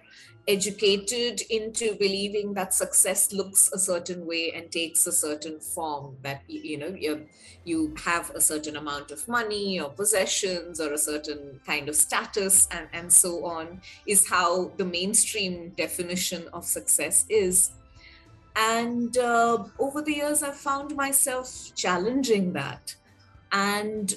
educated 0.48 1.42
into 1.50 1.96
believing 1.96 2.54
that 2.54 2.74
success 2.74 3.32
looks 3.32 3.72
a 3.72 3.80
certain 3.80 4.26
way 4.26 4.52
and 4.52 4.70
takes 4.72 5.08
a 5.08 5.12
certain 5.12 5.60
form 5.60 6.18
that 6.22 6.42
you 6.48 6.78
know 6.78 6.94
you, 7.00 7.26
you 7.64 7.96
have 8.04 8.30
a 8.32 8.42
certain 8.42 8.76
amount 8.76 9.10
of 9.12 9.26
money 9.28 9.80
or 9.80 9.90
possessions 9.90 10.82
or 10.82 10.92
a 10.92 10.98
certain 10.98 11.62
kind 11.66 11.88
of 11.88 11.96
status 11.96 12.68
and, 12.72 12.88
and 12.92 13.12
so 13.12 13.46
on 13.46 13.82
is 14.06 14.28
how 14.28 14.70
the 14.76 14.84
mainstream 14.84 15.70
definition 15.78 16.46
of 16.52 16.66
success 16.66 17.26
is. 17.30 17.72
And 18.56 19.18
uh, 19.18 19.64
over 19.80 20.02
the 20.02 20.14
years 20.14 20.44
i've 20.44 20.58
found 20.58 20.96
myself 20.96 21.72
challenging 21.74 22.54
that 22.54 22.96
and 23.52 24.14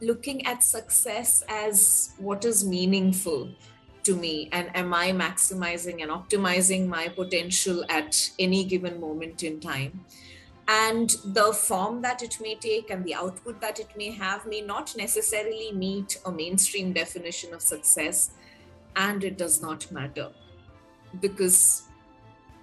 looking 0.00 0.44
at 0.46 0.62
success 0.62 1.42
as 1.48 2.14
what 2.18 2.44
is 2.44 2.66
meaningful 2.66 3.50
to 4.06 4.14
me 4.14 4.48
and 4.52 4.74
am 4.74 4.94
i 4.94 5.10
maximizing 5.10 6.02
and 6.02 6.10
optimizing 6.10 6.86
my 6.86 7.08
potential 7.08 7.84
at 7.88 8.30
any 8.38 8.64
given 8.64 9.00
moment 9.00 9.42
in 9.42 9.60
time? 9.60 10.04
And 10.68 11.10
the 11.24 11.52
form 11.52 12.02
that 12.02 12.22
it 12.22 12.38
may 12.40 12.56
take 12.56 12.90
and 12.90 13.04
the 13.04 13.14
output 13.14 13.60
that 13.60 13.78
it 13.78 13.96
may 13.96 14.10
have 14.10 14.46
may 14.46 14.60
not 14.60 14.96
necessarily 14.96 15.70
meet 15.72 16.18
a 16.26 16.32
mainstream 16.32 16.92
definition 16.92 17.54
of 17.54 17.62
success 17.62 18.30
and 18.96 19.22
it 19.22 19.38
does 19.38 19.62
not 19.62 19.90
matter. 19.92 20.30
Because 21.20 21.86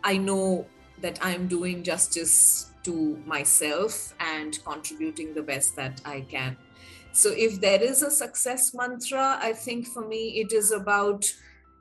i 0.04 0.18
know 0.18 0.66
that 1.02 1.18
i'm 1.22 1.48
doing 1.48 1.84
justice 1.84 2.72
to 2.84 3.18
myself 3.26 4.14
and 4.20 4.60
contributing 4.66 5.34
the 5.34 5.42
best 5.42 5.76
that 5.76 6.02
i 6.06 6.22
can 6.22 6.58
so, 7.16 7.30
if 7.30 7.62
there 7.62 7.80
is 7.80 8.02
a 8.02 8.10
success 8.10 8.74
mantra, 8.74 9.38
I 9.40 9.54
think 9.54 9.86
for 9.86 10.08
me 10.08 10.40
it 10.42 10.52
is 10.52 10.72
about 10.72 11.24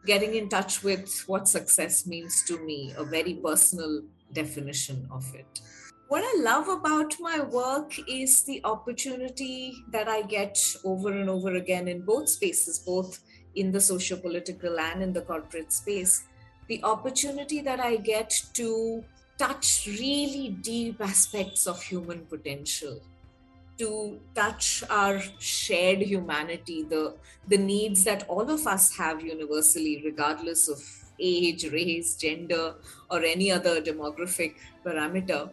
getting 0.04 0.34
in 0.34 0.50
touch 0.50 0.84
with 0.84 1.08
what 1.26 1.48
success 1.48 2.06
means 2.06 2.44
to 2.48 2.58
me, 2.58 2.92
a 2.98 3.04
very 3.04 3.34
personal 3.34 4.02
definition 4.34 5.08
of 5.10 5.24
it. 5.34 5.60
What 6.08 6.22
I 6.22 6.42
love 6.42 6.68
about 6.68 7.14
my 7.18 7.40
work 7.40 7.98
is 8.06 8.42
the 8.42 8.60
opportunity 8.64 9.82
that 9.90 10.06
I 10.06 10.20
get 10.20 10.58
over 10.84 11.10
and 11.10 11.30
over 11.30 11.54
again 11.54 11.88
in 11.88 12.02
both 12.02 12.28
spaces, 12.28 12.80
both 12.80 13.20
in 13.54 13.72
the 13.72 13.80
socio 13.80 14.18
political 14.18 14.78
and 14.78 15.02
in 15.02 15.14
the 15.14 15.22
corporate 15.22 15.72
space. 15.72 16.24
The 16.68 16.84
opportunity 16.84 17.62
that 17.62 17.80
I 17.80 17.96
get 17.96 18.34
to 18.52 19.02
touch 19.38 19.86
really 19.86 20.50
deep 20.60 21.00
aspects 21.00 21.66
of 21.66 21.82
human 21.82 22.26
potential 22.26 23.00
to 23.78 24.20
touch 24.34 24.84
our 24.90 25.20
shared 25.38 26.02
humanity, 26.02 26.82
the, 26.82 27.14
the 27.48 27.58
needs 27.58 28.04
that 28.04 28.28
all 28.28 28.48
of 28.50 28.66
us 28.66 28.96
have 28.96 29.22
universally, 29.22 30.02
regardless 30.04 30.68
of 30.68 30.80
age, 31.18 31.70
race, 31.72 32.14
gender, 32.16 32.74
or 33.10 33.22
any 33.22 33.50
other 33.50 33.80
demographic 33.80 34.54
parameter, 34.84 35.50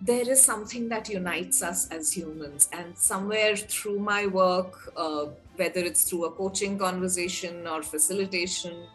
there 0.00 0.28
is 0.28 0.42
something 0.42 0.88
that 0.88 1.08
unites 1.08 1.62
us 1.62 1.88
as 1.88 2.12
humans. 2.12 2.68
And 2.72 2.96
somewhere 2.96 3.56
through 3.56 4.00
my 4.00 4.26
work, 4.26 4.92
uh, 4.96 5.26
whether 5.56 5.80
it's 5.80 6.04
through 6.04 6.26
a 6.26 6.30
coaching 6.32 6.78
conversation 6.78 7.66
or 7.66 7.82
facilitation 7.82 8.86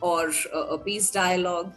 or 0.00 0.30
a, 0.52 0.58
a 0.58 0.78
peace 0.78 1.10
dialogue, 1.10 1.72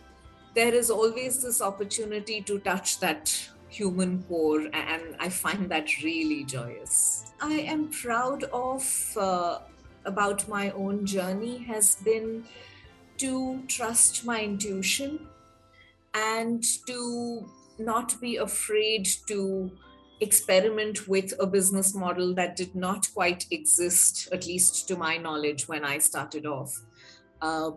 there 0.54 0.74
is 0.74 0.90
always 0.92 1.42
this 1.42 1.62
opportunity 1.62 2.42
to 2.42 2.60
touch 2.60 3.00
that 3.00 3.50
human 3.74 4.24
core, 4.24 4.62
and 4.74 5.16
I 5.20 5.30
find 5.30 5.70
that 5.70 5.88
really 6.04 6.44
joyous. 6.44 7.32
I 7.42 7.54
am 7.54 7.90
proud 7.90 8.44
of 8.46 8.84
uh, 9.18 9.60
about 10.06 10.48
my 10.48 10.72
own 10.72 11.06
journey 11.06 11.58
has 11.64 11.96
been 11.96 12.46
to 13.18 13.62
trust 13.68 14.26
my 14.26 14.42
intuition 14.42 15.28
and 16.14 16.64
to 16.88 17.50
not 17.80 18.20
be 18.22 18.38
afraid 18.38 19.08
to 19.28 19.72
experiment 20.22 21.08
with 21.08 21.34
a 21.40 21.48
business 21.48 21.94
model 21.94 22.34
that 22.36 22.56
did 22.56 22.76
not 22.76 23.08
quite 23.14 23.46
exist, 23.52 24.30
at 24.32 24.46
least 24.48 24.88
to 24.88 24.96
my 24.96 25.18
knowledge, 25.18 25.68
when 25.68 25.84
I 25.84 25.98
started 25.98 26.46
off. 26.46 26.72
Uh, 27.42 27.72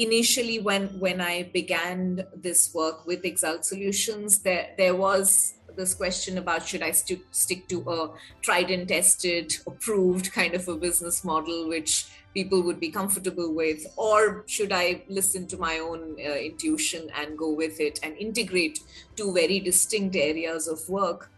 initially 0.00 0.58
when 0.58 0.88
when 0.98 1.20
i 1.20 1.42
began 1.52 2.24
this 2.34 2.74
work 2.74 3.06
with 3.06 3.24
exalt 3.24 3.66
solutions 3.66 4.38
there 4.38 4.70
there 4.78 4.94
was 4.94 5.54
this 5.76 5.92
question 5.94 6.38
about 6.38 6.66
should 6.66 6.82
i 6.82 6.90
st- 6.90 7.22
stick 7.30 7.68
to 7.68 7.78
a 7.96 8.10
tried 8.40 8.70
and 8.70 8.88
tested 8.88 9.52
approved 9.66 10.32
kind 10.32 10.54
of 10.54 10.66
a 10.68 10.74
business 10.74 11.22
model 11.22 11.68
which 11.68 12.06
people 12.32 12.62
would 12.62 12.80
be 12.80 12.88
comfortable 12.88 13.52
with 13.54 13.86
or 13.96 14.42
should 14.46 14.72
i 14.72 15.02
listen 15.08 15.46
to 15.46 15.58
my 15.58 15.78
own 15.78 16.16
uh, 16.18 16.32
intuition 16.32 17.10
and 17.16 17.36
go 17.36 17.52
with 17.52 17.78
it 17.80 18.00
and 18.02 18.16
integrate 18.16 18.80
two 19.16 19.32
very 19.34 19.60
distinct 19.60 20.16
areas 20.16 20.68
of 20.68 20.88
work? 20.88 21.30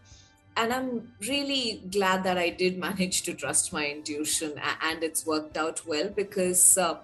And 0.55 0.71
i'm 0.71 1.13
really 1.27 1.83
glad 1.91 2.25
that 2.25 2.37
i 2.37 2.51
did 2.51 2.79
manage 2.79 3.23
to 3.23 3.33
trust 3.33 3.73
my 3.73 3.87
intuition 3.87 4.55
and 4.83 5.03
it's 5.03 5.27
worked 5.27 5.57
out 5.57 5.87
well 5.87 6.11
because 6.11 6.77
uh, 6.77 6.97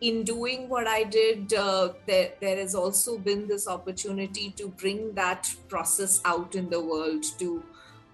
in 0.00 0.24
doing 0.24 0.68
what 0.68 0.86
I 0.86 1.04
did, 1.04 1.54
uh, 1.54 1.92
there, 2.06 2.32
there 2.40 2.56
has 2.56 2.74
also 2.74 3.18
been 3.18 3.48
this 3.48 3.66
opportunity 3.66 4.50
to 4.56 4.68
bring 4.68 5.14
that 5.14 5.52
process 5.68 6.20
out 6.24 6.54
in 6.54 6.68
the 6.68 6.80
world, 6.80 7.24
to 7.38 7.62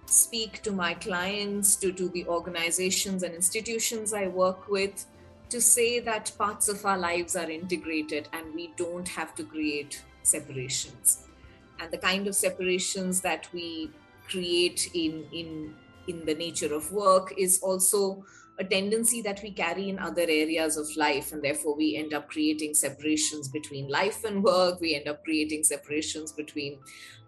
speak 0.05 0.61
to 0.63 0.71
my 0.71 0.93
clients, 0.93 1.75
to, 1.77 1.91
to 1.91 2.09
the 2.09 2.25
organizations 2.27 3.23
and 3.23 3.33
institutions 3.33 4.13
I 4.13 4.27
work 4.27 4.69
with, 4.69 5.05
to 5.49 5.59
say 5.59 5.99
that 5.99 6.31
parts 6.37 6.69
of 6.69 6.85
our 6.85 6.97
lives 6.97 7.35
are 7.35 7.49
integrated 7.49 8.29
and 8.33 8.53
we 8.55 8.73
don't 8.77 9.07
have 9.07 9.35
to 9.35 9.43
create 9.43 10.03
separations. 10.23 11.27
And 11.79 11.91
the 11.91 11.97
kind 11.97 12.27
of 12.27 12.35
separations 12.35 13.21
that 13.21 13.49
we 13.53 13.91
create 14.29 14.89
in, 14.93 15.25
in, 15.33 15.75
in 16.07 16.25
the 16.25 16.33
nature 16.33 16.73
of 16.73 16.91
work 16.93 17.33
is 17.37 17.59
also 17.61 18.23
a 18.59 18.63
tendency 18.63 19.21
that 19.21 19.41
we 19.41 19.51
carry 19.51 19.89
in 19.89 19.97
other 19.97 20.21
areas 20.21 20.77
of 20.77 20.87
life 20.95 21.31
and 21.31 21.43
therefore 21.43 21.75
we 21.75 21.95
end 21.95 22.13
up 22.13 22.29
creating 22.29 22.73
separations 22.73 23.47
between 23.47 23.89
life 23.89 24.23
and 24.23 24.43
work. 24.43 24.79
We 24.79 24.95
end 24.95 25.07
up 25.07 25.23
creating 25.23 25.63
separations 25.63 26.31
between 26.31 26.79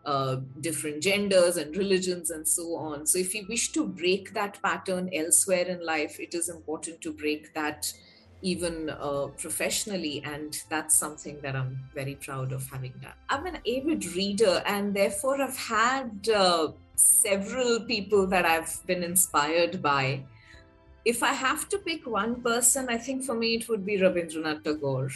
uh, 0.05 0.37
different 0.61 1.01
genders 1.01 1.57
and 1.57 1.75
religions 1.75 2.29
and 2.29 2.47
so 2.47 2.75
on. 2.75 3.07
So 3.07 3.17
if 3.17 3.33
we 3.33 3.45
wish 3.49 3.71
to 3.71 3.87
break 3.87 4.33
that 4.35 4.61
pattern 4.61 5.09
elsewhere 5.13 5.65
in 5.65 5.83
life 5.83 6.19
it 6.19 6.35
is 6.35 6.47
important 6.49 7.01
to 7.01 7.11
break 7.11 7.53
that 7.55 7.91
even 8.41 8.91
uh, 8.91 9.27
professionally 9.37 10.21
and 10.23 10.61
that's 10.69 10.93
something 10.95 11.39
that 11.41 11.55
i'm 11.55 11.79
very 11.95 12.15
proud 12.15 12.51
of 12.51 12.67
having 12.69 12.93
done. 13.01 13.13
I'm 13.29 13.45
an 13.47 13.57
avid 13.67 14.05
reader 14.15 14.61
and 14.65 14.93
therefore 14.93 15.41
i've 15.41 15.57
had 15.57 16.29
uh, 16.29 16.67
several 16.95 17.79
people 17.81 18.27
that 18.27 18.45
i've 18.45 18.85
been 18.85 19.03
inspired 19.03 19.81
by 19.81 20.23
if 21.05 21.21
I 21.21 21.33
have 21.33 21.69
to 21.69 21.77
pick 21.77 22.07
one 22.07 22.41
person, 22.41 22.87
I 22.89 22.97
think 22.97 23.23
for 23.23 23.35
me 23.35 23.55
it 23.55 23.69
would 23.69 23.85
be 23.85 23.99
Rabindranath 23.99 24.63
Tagore. 24.63 25.11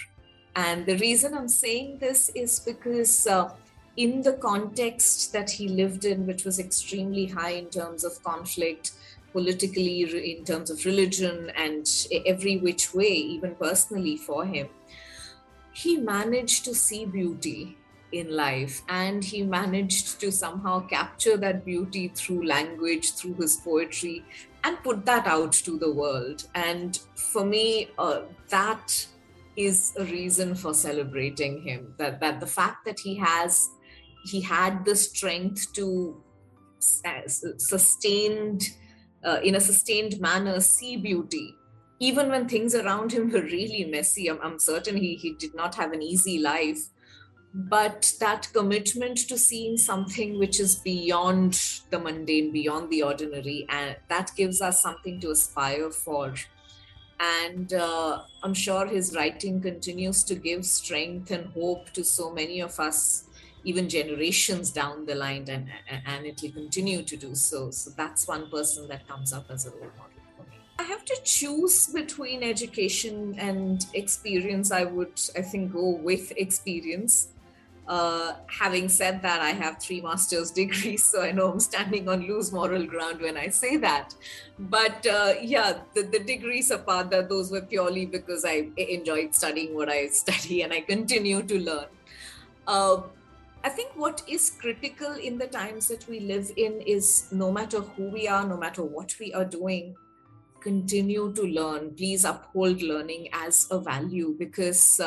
And 0.55 0.85
the 0.85 0.97
reason 0.97 1.33
I'm 1.33 1.47
saying 1.47 1.97
this 1.99 2.29
is 2.35 2.59
because 2.59 3.25
uh, 3.25 3.49
in 3.97 4.21
the 4.21 4.33
context 4.33 5.33
that 5.33 5.49
he 5.49 5.67
lived 5.67 6.05
in, 6.05 6.27
which 6.27 6.45
was 6.45 6.59
extremely 6.59 7.25
high 7.25 7.51
in 7.51 7.69
terms 7.69 8.03
of 8.03 8.23
conflict, 8.23 8.91
politically, 9.31 10.01
in 10.37 10.45
terms 10.45 10.69
of 10.69 10.85
religion, 10.85 11.51
and 11.55 11.87
every 12.25 12.57
which 12.57 12.93
way, 12.93 13.07
even 13.07 13.55
personally 13.55 14.17
for 14.17 14.45
him, 14.45 14.69
he 15.73 15.97
managed 15.97 16.65
to 16.65 16.75
see 16.75 17.05
beauty 17.05 17.77
in 18.11 18.35
life 18.35 18.81
and 18.89 19.23
he 19.23 19.43
managed 19.43 20.19
to 20.19 20.31
somehow 20.31 20.79
capture 20.87 21.37
that 21.37 21.63
beauty 21.63 22.07
through 22.07 22.45
language 22.45 23.13
through 23.13 23.35
his 23.35 23.57
poetry 23.57 24.25
and 24.63 24.81
put 24.83 25.05
that 25.05 25.27
out 25.27 25.53
to 25.53 25.77
the 25.77 25.91
world. 25.91 26.47
And 26.55 26.97
for 27.15 27.45
me, 27.45 27.89
uh, 27.97 28.21
that 28.49 29.07
is 29.55 29.93
a 29.97 30.05
reason 30.05 30.55
for 30.55 30.73
celebrating 30.73 31.61
him. 31.61 31.93
That 31.97 32.19
that 32.19 32.39
the 32.39 32.47
fact 32.47 32.85
that 32.85 32.99
he 32.99 33.15
has 33.17 33.69
he 34.23 34.41
had 34.41 34.85
the 34.85 34.95
strength 34.95 35.73
to 35.73 36.21
sustained 36.79 38.69
uh, 39.23 39.39
in 39.43 39.55
a 39.55 39.59
sustained 39.59 40.19
manner 40.19 40.59
see 40.59 40.95
beauty 40.95 41.55
even 41.99 42.29
when 42.29 42.47
things 42.47 42.73
around 42.73 43.11
him 43.11 43.29
were 43.29 43.41
really 43.41 43.83
messy 43.85 44.29
i'm, 44.29 44.39
I'm 44.41 44.59
certain 44.59 44.95
he, 44.95 45.15
he 45.15 45.33
did 45.33 45.53
not 45.53 45.75
have 45.75 45.91
an 45.91 46.01
easy 46.01 46.39
life 46.39 46.79
but 47.53 48.13
that 48.19 48.47
commitment 48.53 49.17
to 49.17 49.37
seeing 49.37 49.75
something 49.77 50.37
which 50.37 50.59
is 50.59 50.75
beyond 50.75 51.59
the 51.89 51.99
mundane, 51.99 52.51
beyond 52.51 52.89
the 52.91 53.01
ordinary, 53.01 53.65
and 53.69 53.95
that 54.07 54.31
gives 54.37 54.61
us 54.61 54.81
something 54.83 55.19
to 55.19 55.31
aspire 55.31 55.89
for. 55.89 56.35
And 57.19 57.73
uh, 57.73 58.21
I'm 58.43 58.53
sure 58.53 58.85
his 58.85 59.15
writing 59.15 59.61
continues 59.61 60.23
to 60.25 60.35
give 60.35 60.63
strength 60.65 61.31
and 61.31 61.47
hope 61.47 61.89
to 61.91 62.03
so 62.03 62.31
many 62.31 62.61
of 62.61 62.79
us, 62.79 63.25
even 63.63 63.89
generations 63.89 64.71
down 64.71 65.05
the 65.05 65.15
line, 65.15 65.49
and, 65.49 65.67
and 66.05 66.25
it 66.25 66.39
will 66.41 66.51
continue 66.51 67.01
to 67.03 67.17
do 67.17 67.35
so. 67.35 67.71
So 67.71 67.89
that's 67.97 68.27
one 68.27 68.49
person 68.49 68.87
that 68.89 69.07
comes 69.07 69.33
up 69.33 69.49
as 69.49 69.65
a 69.65 69.71
role 69.71 69.91
model 69.97 70.21
for 70.37 70.43
me. 70.43 70.59
I 70.77 70.83
have 70.83 71.03
to 71.03 71.19
choose 71.25 71.87
between 71.87 72.43
education 72.43 73.35
and 73.39 73.85
experience. 73.95 74.71
I 74.71 74.83
would, 74.83 75.19
I 75.35 75.41
think, 75.41 75.73
go 75.73 75.89
with 75.89 76.31
experience. 76.37 77.29
Uh, 77.89 78.35
having 78.45 78.87
said 78.87 79.19
that, 79.23 79.41
I 79.41 79.49
have 79.49 79.79
three 79.79 79.99
master's 79.99 80.51
degrees, 80.61 81.03
so 81.03 81.23
I 81.23 81.31
know 81.31 81.51
I'm 81.51 81.59
standing 81.59 82.07
on 82.07 82.21
loose 82.27 82.51
moral 82.51 82.85
ground 82.85 83.19
when 83.19 83.35
I 83.35 83.47
say 83.49 83.77
that. 83.77 84.13
But 84.59 85.07
uh, 85.07 85.33
yeah, 85.41 85.79
the, 85.95 86.03
the 86.03 86.19
degrees 86.19 86.69
apart, 86.69 87.09
that 87.09 87.29
those 87.29 87.51
were 87.51 87.61
purely 87.61 88.05
because 88.05 88.45
I 88.45 88.69
enjoyed 88.77 89.33
studying 89.33 89.73
what 89.73 89.89
I 89.89 90.07
study 90.21 90.61
and 90.61 90.71
I 90.71 90.81
continue 90.81 91.41
to 91.41 91.59
learn. 91.59 91.87
Uh, 92.67 93.01
I 93.63 93.69
think 93.69 93.93
what 93.95 94.21
is 94.27 94.51
critical 94.51 95.13
in 95.13 95.39
the 95.39 95.47
times 95.47 95.87
that 95.87 96.07
we 96.07 96.19
live 96.19 96.51
in 96.57 96.81
is 96.81 97.27
no 97.31 97.51
matter 97.51 97.81
who 97.81 98.09
we 98.09 98.27
are, 98.27 98.45
no 98.45 98.55
matter 98.55 98.83
what 98.83 99.15
we 99.19 99.33
are 99.33 99.45
doing, 99.45 99.95
continue 100.61 101.33
to 101.33 101.41
learn. 101.41 101.95
Please 101.95 102.23
uphold 102.23 102.83
learning 102.83 103.29
as 103.33 103.67
a 103.71 103.79
value 103.79 104.35
because 104.37 104.99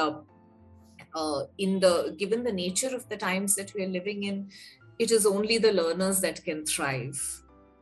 uh, 1.14 1.42
in 1.58 1.80
the 1.80 2.14
given 2.18 2.42
the 2.42 2.52
nature 2.52 2.94
of 2.94 3.08
the 3.08 3.16
times 3.16 3.54
that 3.56 3.74
we 3.74 3.84
are 3.84 3.88
living 3.88 4.24
in, 4.24 4.50
it 4.98 5.10
is 5.10 5.26
only 5.26 5.58
the 5.58 5.72
learners 5.72 6.20
that 6.20 6.44
can 6.44 6.64
thrive, 6.64 7.20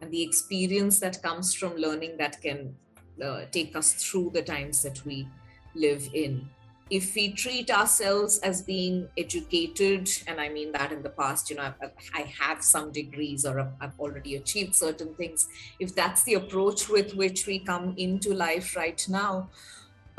and 0.01 0.11
the 0.11 0.23
experience 0.23 1.01
that 1.01 1.23
comes 1.23 1.55
from 1.55 1.77
learning 1.77 2.17
that 2.19 2.41
can 2.41 2.75
uh, 3.23 3.43
take 3.51 3.77
us 3.77 3.93
through 3.95 4.31
the 4.35 4.43
times 4.43 4.83
that 4.83 5.05
we 5.05 5.29
live 5.75 6.09
in 6.15 6.49
if 6.91 7.15
we 7.15 7.33
treat 7.33 7.71
ourselves 7.71 8.39
as 8.41 8.63
being 8.63 9.09
educated, 9.17 10.11
and 10.27 10.41
I 10.41 10.49
mean 10.49 10.73
that 10.73 10.91
in 10.91 11.03
the 11.03 11.11
past, 11.11 11.49
you 11.49 11.57
know, 11.57 11.73
I've, 11.81 11.93
I 12.13 12.23
have 12.41 12.65
some 12.65 12.91
degrees 12.91 13.47
or 13.47 13.73
I've 13.81 13.99
already 13.99 14.35
achieved 14.35 14.75
certain 14.75 15.15
things. 15.15 15.49
If 15.79 15.95
that's 15.95 16.25
the 16.25 16.35
approach 16.35 16.89
with 16.89 17.15
which 17.15 17.47
we 17.47 17.61
come 17.61 17.95
into 17.97 18.35
life 18.35 18.77
right 18.77 19.03
now, 19.09 19.51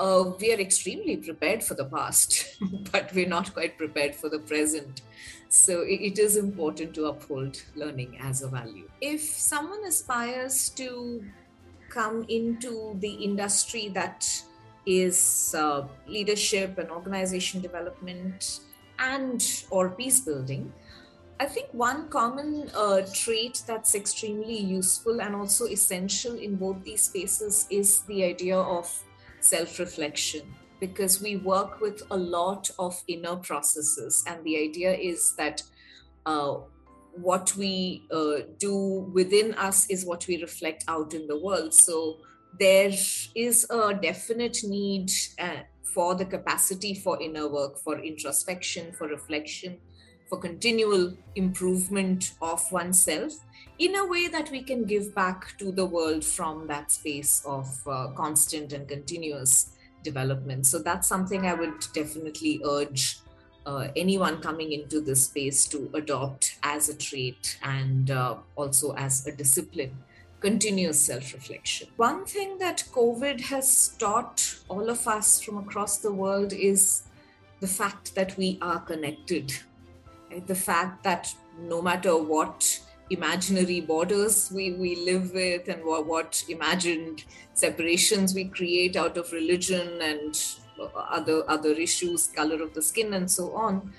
uh, 0.02 0.34
we 0.40 0.52
are 0.52 0.60
extremely 0.60 1.16
prepared 1.18 1.64
for 1.64 1.76
the 1.76 1.86
past, 1.86 2.58
but 2.92 3.14
we're 3.14 3.28
not 3.28 3.54
quite 3.54 3.78
prepared 3.78 4.16
for 4.16 4.30
the 4.30 4.40
present. 4.40 5.02
So 5.50 5.82
it, 5.82 6.18
is 6.18 6.38
important 6.38 6.96
to 6.96 7.06
uphold 7.06 7.62
learning 7.76 8.18
as 8.20 8.42
a 8.42 8.48
value. 8.48 8.90
If 9.00 9.22
someone 9.22 9.84
aspires 9.86 10.70
to 10.70 11.24
come 11.90 12.26
into 12.30 12.96
the 13.00 13.12
industry 13.12 13.90
that 13.90 14.26
is 14.86 15.54
uh, 15.56 15.84
leadership 16.08 16.80
and 16.80 16.90
organization 16.90 17.62
development 17.62 18.62
and 18.98 19.66
or 19.70 19.90
peace 19.90 20.22
building 20.22 20.72
i 21.40 21.46
think 21.46 21.68
one 21.72 22.08
common 22.10 22.70
uh, 22.76 23.02
trait 23.14 23.62
that's 23.68 23.94
extremely 23.96 24.58
useful 24.58 25.22
and 25.22 25.36
also 25.36 25.66
essential 25.66 26.36
in 26.36 26.56
both 26.56 26.84
these 26.84 27.04
spaces 27.04 27.68
is 27.70 28.02
the 28.02 28.24
idea 28.24 28.58
of 28.58 28.88
self-reflection 29.42 30.42
because 30.80 31.22
we 31.22 31.38
work 31.38 31.80
with 31.80 32.02
a 32.12 32.18
lot 32.18 32.70
of 32.80 33.02
inner 33.08 33.36
processes. 33.36 34.24
And 34.28 34.44
the 34.44 34.58
idea 34.58 34.94
is 34.94 35.36
that 35.38 35.62
uh, 36.26 36.56
what 37.14 37.56
we 37.56 38.08
uh, 38.12 38.48
do 38.58 39.10
within 39.14 39.54
us 39.56 39.90
is 39.90 40.06
what 40.06 40.28
we 40.28 40.42
reflect 40.42 40.84
out 40.88 41.14
in 41.14 41.28
the 41.28 41.40
world. 41.40 41.74
So 41.74 42.18
there 42.60 42.92
is 43.36 43.68
a 43.70 43.94
definite 43.94 44.58
need 44.64 45.12
uh, 45.40 45.64
for 45.94 46.16
the 46.16 46.26
capacity 46.26 46.96
for 46.96 47.22
inner 47.22 47.48
work, 47.48 47.78
for 47.78 48.00
introspection, 48.00 48.94
for 48.94 49.08
reflection, 49.08 49.78
for 50.32 50.40
continual 50.40 51.14
improvement 51.36 52.32
of 52.42 52.64
oneself 52.72 53.34
in 53.80 53.98
a 53.98 54.06
way 54.06 54.30
that 54.30 54.50
we 54.50 54.64
can 54.64 54.86
give 54.86 55.14
back 55.14 55.58
to 55.58 55.74
the 55.74 55.86
world 55.86 56.24
from 56.24 56.68
that 56.68 56.90
space 56.90 57.44
of 57.46 57.68
uh, 57.86 58.08
constant 58.16 58.72
and 58.72 58.88
continuous 58.88 59.72
development. 60.04 60.66
So 60.66 60.80
that's 60.80 61.06
something 61.06 61.46
I 61.46 61.54
would 61.54 61.86
definitely 61.94 62.62
urge 62.66 63.20
uh, 63.66 63.90
anyone 63.98 64.42
coming 64.42 64.72
into 64.72 65.02
this 65.02 65.26
space 65.26 65.68
to 65.68 65.92
adopt 65.96 66.58
as 66.64 66.88
a 66.88 66.96
trait 66.96 67.60
and 67.62 68.10
uh, 68.10 68.38
also 68.56 68.94
as 68.96 69.28
a 69.28 69.36
discipline 69.36 69.92
continuous 70.40 71.00
self 71.06 71.34
reflection. 71.34 71.88
One 71.98 72.26
thing 72.26 72.58
that 72.58 72.86
COVID 72.94 73.42
has 73.42 73.90
taught 74.00 74.58
all 74.70 74.90
of 74.90 75.08
us 75.08 75.42
from 75.42 75.58
across 75.58 75.98
the 75.98 76.12
world 76.12 76.52
is 76.52 77.04
the 77.60 77.68
fact 77.68 78.16
that 78.16 78.36
we 78.38 78.58
are 78.62 78.80
connected. 78.80 79.54
The 80.46 80.56
fact 80.56 81.04
that 81.04 81.34
no 81.60 81.82
matter 81.82 82.16
what 82.18 82.80
imaginary 83.10 83.82
borders 83.82 84.52
we, 84.56 84.72
we 84.74 84.96
live 84.96 85.34
with 85.34 85.68
and 85.68 85.84
what, 85.84 86.06
what 86.06 86.44
imagined 86.48 87.26
separations 87.54 88.34
we 88.34 88.46
create 88.46 88.96
out 88.96 89.18
of 89.18 89.32
religion 89.34 90.02
and 90.02 90.56
other 91.10 91.44
other 91.50 91.72
issues 91.72 92.28
color 92.28 92.64
of 92.64 92.74
the 92.74 92.82
skin 92.82 93.14
and 93.14 93.30
so 93.30 93.54
on 93.54 93.94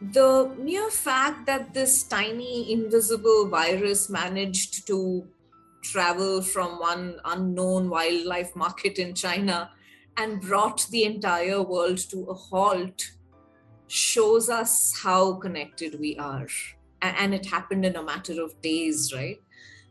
the 0.00 0.52
mere 0.58 0.90
fact 0.90 1.46
that 1.46 1.74
this 1.74 2.02
tiny 2.02 2.72
invisible 2.72 3.48
virus 3.48 4.08
managed 4.10 4.86
to 4.86 5.26
travel 5.82 6.42
from 6.42 6.78
one 6.78 7.18
unknown 7.24 7.88
wildlife 7.88 8.54
market 8.54 8.98
in 8.98 9.14
China 9.14 9.70
and 10.16 10.40
brought 10.40 10.86
the 10.90 11.04
entire 11.04 11.62
world 11.62 11.98
to 11.98 12.24
a 12.24 12.34
halt 12.34 13.10
shows 13.88 14.48
us 14.48 14.98
how 15.02 15.34
connected 15.34 15.98
we 15.98 16.16
are. 16.18 16.46
And 17.02 17.34
it 17.34 17.46
happened 17.46 17.84
in 17.84 17.96
a 17.96 18.02
matter 18.02 18.42
of 18.42 18.60
days, 18.60 19.12
right? 19.14 19.40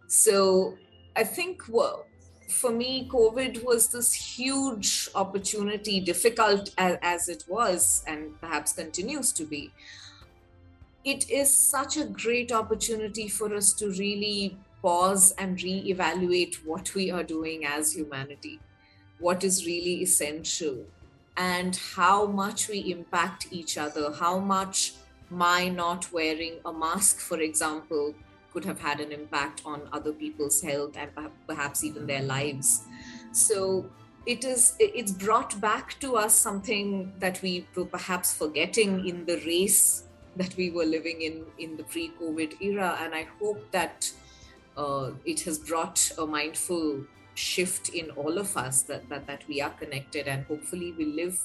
So 0.07 0.75
I 1.15 1.23
think 1.23 1.63
well, 1.67 2.05
for 2.49 2.71
me, 2.71 3.07
COVID 3.12 3.63
was 3.63 3.89
this 3.89 4.13
huge 4.13 5.10
opportunity, 5.15 5.99
difficult 5.99 6.71
as, 6.77 6.97
as 7.01 7.29
it 7.29 7.43
was, 7.47 8.03
and 8.07 8.39
perhaps 8.39 8.73
continues 8.73 9.33
to 9.33 9.43
be. 9.43 9.71
It 11.03 11.29
is 11.29 11.55
such 11.55 11.97
a 11.97 12.05
great 12.05 12.51
opportunity 12.51 13.27
for 13.27 13.53
us 13.53 13.73
to 13.73 13.89
really 13.91 14.57
pause 14.81 15.33
and 15.38 15.62
re-evaluate 15.62 16.65
what 16.65 16.93
we 16.95 17.12
are 17.12 17.23
doing 17.23 17.65
as 17.65 17.93
humanity, 17.93 18.60
what 19.19 19.43
is 19.43 19.65
really 19.65 20.01
essential, 20.03 20.86
and 21.38 21.80
how 21.95 22.26
much 22.26 22.67
we 22.67 22.91
impact 22.91 23.47
each 23.52 23.78
other, 23.78 24.12
how 24.12 24.39
much 24.39 24.93
my 25.30 25.69
not 25.69 26.12
wearing 26.12 26.56
a 26.65 26.73
mask, 26.73 27.19
for 27.19 27.39
example, 27.39 28.15
could 28.52 28.65
have 28.65 28.80
had 28.80 29.00
an 29.00 29.12
impact 29.12 29.62
on 29.65 29.88
other 29.93 30.12
people's 30.12 30.62
health 30.62 30.97
and 30.97 31.12
perhaps 31.45 31.84
even 31.84 32.08
their 32.08 32.23
lives. 32.23 32.84
So 33.32 33.86
it 34.26 34.43
is 34.43 34.76
it's 34.80 35.12
brought 35.12 35.60
back 35.62 36.00
to 36.00 36.15
us 36.15 36.34
something 36.36 37.13
that 37.19 37.41
we 37.41 37.67
were 37.76 37.86
perhaps 37.86 38.34
forgetting 38.34 39.08
in 39.08 39.26
the 39.26 39.38
race 39.45 40.04
that 40.36 40.56
we 40.58 40.69
were 40.69 40.86
living 40.86 41.21
in 41.21 41.45
in 41.60 41.78
the 41.78 41.84
pre-COVID 41.84 42.62
era, 42.62 42.97
and 43.02 43.13
I 43.13 43.28
hope 43.39 43.71
that 43.71 44.12
uh, 44.76 45.12
it 45.26 45.41
has 45.41 45.58
brought 45.60 46.12
a 46.17 46.26
mindful 46.26 47.06
shift 47.38 47.89
in 47.89 48.10
all 48.12 48.38
of 48.38 48.56
us 48.58 48.82
that, 48.84 49.08
that 49.10 49.28
that 49.28 49.47
we 49.47 49.62
are 49.62 49.69
connected 49.71 50.28
and 50.28 50.45
hopefully 50.45 50.93
we 50.97 51.06
live 51.06 51.39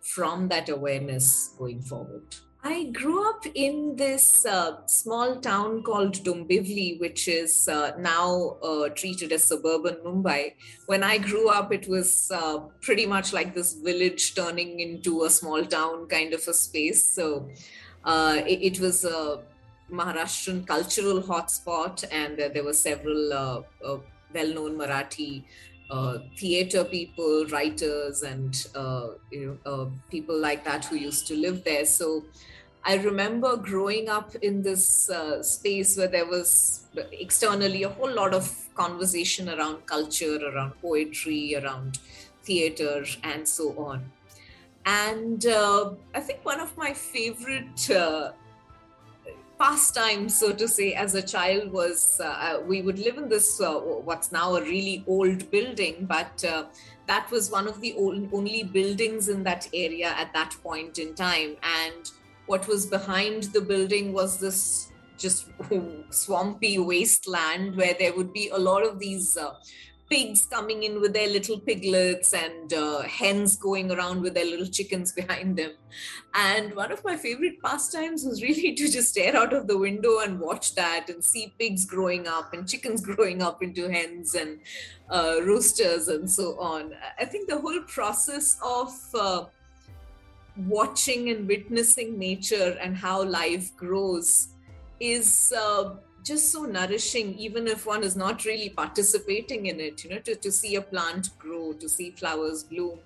from 0.00 0.48
that 0.48 0.68
awareness 0.68 1.54
going 1.58 1.80
forward. 1.80 2.36
I 2.68 2.84
grew 2.84 3.28
up 3.28 3.44
in 3.54 3.94
this 3.94 4.44
uh, 4.44 4.84
small 4.86 5.36
town 5.36 5.84
called 5.84 6.14
Dombivli, 6.24 6.98
which 6.98 7.28
is 7.28 7.68
uh, 7.68 7.92
now 7.96 8.56
uh, 8.60 8.88
treated 8.88 9.30
as 9.30 9.44
suburban 9.44 9.98
Mumbai. 10.04 10.54
When 10.86 11.04
I 11.04 11.18
grew 11.18 11.48
up, 11.48 11.72
it 11.72 11.86
was 11.88 12.28
uh, 12.34 12.58
pretty 12.80 13.06
much 13.06 13.32
like 13.32 13.54
this 13.54 13.74
village 13.74 14.34
turning 14.34 14.80
into 14.80 15.22
a 15.22 15.30
small 15.30 15.64
town 15.64 16.08
kind 16.08 16.34
of 16.34 16.40
a 16.48 16.52
space. 16.52 17.04
So 17.04 17.48
uh, 18.04 18.42
it, 18.44 18.74
it, 18.74 18.80
was 18.80 19.04
a 19.04 19.42
Maharashtrian 19.88 20.66
cultural 20.66 21.22
hotspot, 21.22 22.04
and 22.10 22.36
there 22.36 22.64
were 22.64 22.72
several 22.72 23.32
uh, 23.32 23.98
well-known 24.34 24.76
Marathi 24.76 25.44
uh, 25.90 26.18
theater 26.36 26.84
people, 26.84 27.46
writers, 27.46 28.22
and 28.22 28.66
uh, 28.74 29.08
you 29.30 29.58
know, 29.64 29.72
uh, 29.72 29.86
people 30.10 30.36
like 30.38 30.64
that 30.64 30.84
who 30.84 30.96
used 30.96 31.26
to 31.28 31.36
live 31.36 31.62
there. 31.64 31.84
So 31.84 32.24
I 32.84 32.96
remember 32.96 33.56
growing 33.56 34.08
up 34.08 34.34
in 34.36 34.62
this 34.62 35.10
uh, 35.10 35.42
space 35.42 35.96
where 35.96 36.08
there 36.08 36.26
was 36.26 36.86
externally 37.12 37.82
a 37.82 37.88
whole 37.88 38.12
lot 38.12 38.34
of 38.34 38.52
conversation 38.74 39.48
around 39.48 39.86
culture, 39.86 40.38
around 40.44 40.72
poetry, 40.80 41.56
around 41.56 41.98
theater, 42.42 43.04
and 43.22 43.46
so 43.48 43.76
on. 43.78 44.10
And 44.84 45.44
uh, 45.46 45.92
I 46.14 46.20
think 46.20 46.44
one 46.44 46.60
of 46.60 46.76
my 46.76 46.92
favorite 46.92 47.90
uh, 49.58 49.64
pastimes, 49.64 50.38
so 50.38 50.52
to 50.52 50.68
say, 50.68 50.94
as 50.94 51.14
a 51.14 51.22
child 51.22 51.72
was 51.72 52.20
uh, 52.20 52.60
we 52.66 52.82
would 52.82 52.98
live 52.98 53.18
in 53.18 53.28
this, 53.28 53.60
uh, 53.60 53.74
what's 53.74 54.32
now 54.32 54.56
a 54.56 54.62
really 54.62 55.04
old 55.06 55.50
building, 55.50 56.06
but 56.08 56.44
uh, 56.44 56.64
that 57.06 57.30
was 57.30 57.50
one 57.50 57.68
of 57.68 57.80
the 57.80 57.94
old, 57.94 58.28
only 58.32 58.62
buildings 58.62 59.28
in 59.28 59.42
that 59.44 59.68
area 59.72 60.08
at 60.16 60.32
that 60.32 60.56
point 60.62 60.98
in 60.98 61.14
time. 61.14 61.56
And 61.62 62.10
what 62.46 62.66
was 62.68 62.86
behind 62.86 63.44
the 63.44 63.60
building 63.60 64.12
was 64.12 64.38
this 64.38 64.92
just 65.18 65.48
swampy 66.10 66.78
wasteland 66.78 67.76
where 67.76 67.94
there 67.98 68.14
would 68.14 68.32
be 68.32 68.48
a 68.50 68.58
lot 68.58 68.86
of 68.86 68.98
these 68.98 69.36
uh, 69.36 69.54
pigs 70.08 70.46
coming 70.46 70.84
in 70.84 71.00
with 71.00 71.12
their 71.12 71.28
little 71.28 71.58
piglets 71.58 72.32
and 72.32 72.72
uh, 72.72 73.02
hens 73.02 73.56
going 73.56 73.90
around 73.90 74.20
with 74.20 74.34
their 74.34 74.44
little 74.44 74.66
chickens 74.66 75.12
behind 75.20 75.56
them. 75.56 75.72
And 76.34 76.74
one 76.74 76.92
of 76.92 77.04
my 77.04 77.16
favorite 77.16 77.60
pastimes 77.62 78.24
was 78.24 78.42
really 78.42 78.74
to 78.74 78.88
just 78.88 79.10
stare 79.10 79.36
out 79.36 79.52
of 79.52 79.66
the 79.66 79.78
window 79.78 80.20
and 80.20 80.38
watch 80.38 80.74
that 80.74 81.08
and 81.08 81.24
see 81.24 81.54
pigs 81.58 81.84
growing 81.84 82.26
up 82.28 82.52
and 82.52 82.68
chickens 82.68 83.00
growing 83.08 83.42
up 83.42 83.62
into 83.62 83.88
hens 83.88 84.34
and 84.34 84.60
uh, 85.10 85.40
roosters 85.42 86.08
and 86.08 86.30
so 86.30 86.58
on. 86.60 86.94
I 87.18 87.24
think 87.24 87.48
the 87.48 87.58
whole 87.58 87.80
process 87.82 88.58
of 88.62 88.92
uh, 89.14 89.44
watching 90.66 91.30
and 91.30 91.48
witnessing 91.48 92.18
nature 92.18 92.76
and 92.80 92.96
how 92.96 93.22
life 93.24 93.74
grows 93.76 94.48
is 95.00 95.52
uh, 95.56 95.94
just 96.26 96.50
so 96.52 96.64
nourishing 96.64 97.28
even 97.38 97.68
if 97.68 97.86
one 97.86 98.02
is 98.02 98.16
not 98.16 98.44
really 98.44 98.68
participating 98.68 99.66
in 99.66 99.78
it 99.78 100.02
you 100.02 100.10
know 100.10 100.18
to, 100.18 100.34
to 100.34 100.50
see 100.50 100.74
a 100.74 100.82
plant 100.82 101.30
grow 101.38 101.72
to 101.72 101.88
see 101.88 102.10
flowers 102.10 102.64
bloom. 102.64 102.98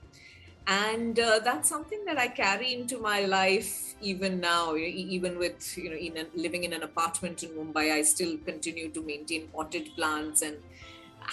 And 0.66 1.18
uh, 1.18 1.40
that's 1.44 1.68
something 1.68 2.04
that 2.06 2.18
i 2.18 2.28
carry 2.28 2.72
into 2.74 2.98
my 2.98 3.20
life 3.26 3.94
even 4.00 4.40
now. 4.40 4.76
Even 4.76 5.38
with 5.38 5.76
you 5.76 5.90
know 5.90 5.96
in 5.96 6.16
a, 6.16 6.26
living 6.34 6.64
in 6.64 6.72
an 6.72 6.82
apartment 6.82 7.42
in 7.42 7.50
mumbai 7.50 7.86
i 7.92 8.02
still 8.02 8.36
continue 8.50 8.88
to 8.90 9.02
maintain 9.02 9.48
potted 9.48 9.88
plants 9.96 10.42
and 10.42 10.56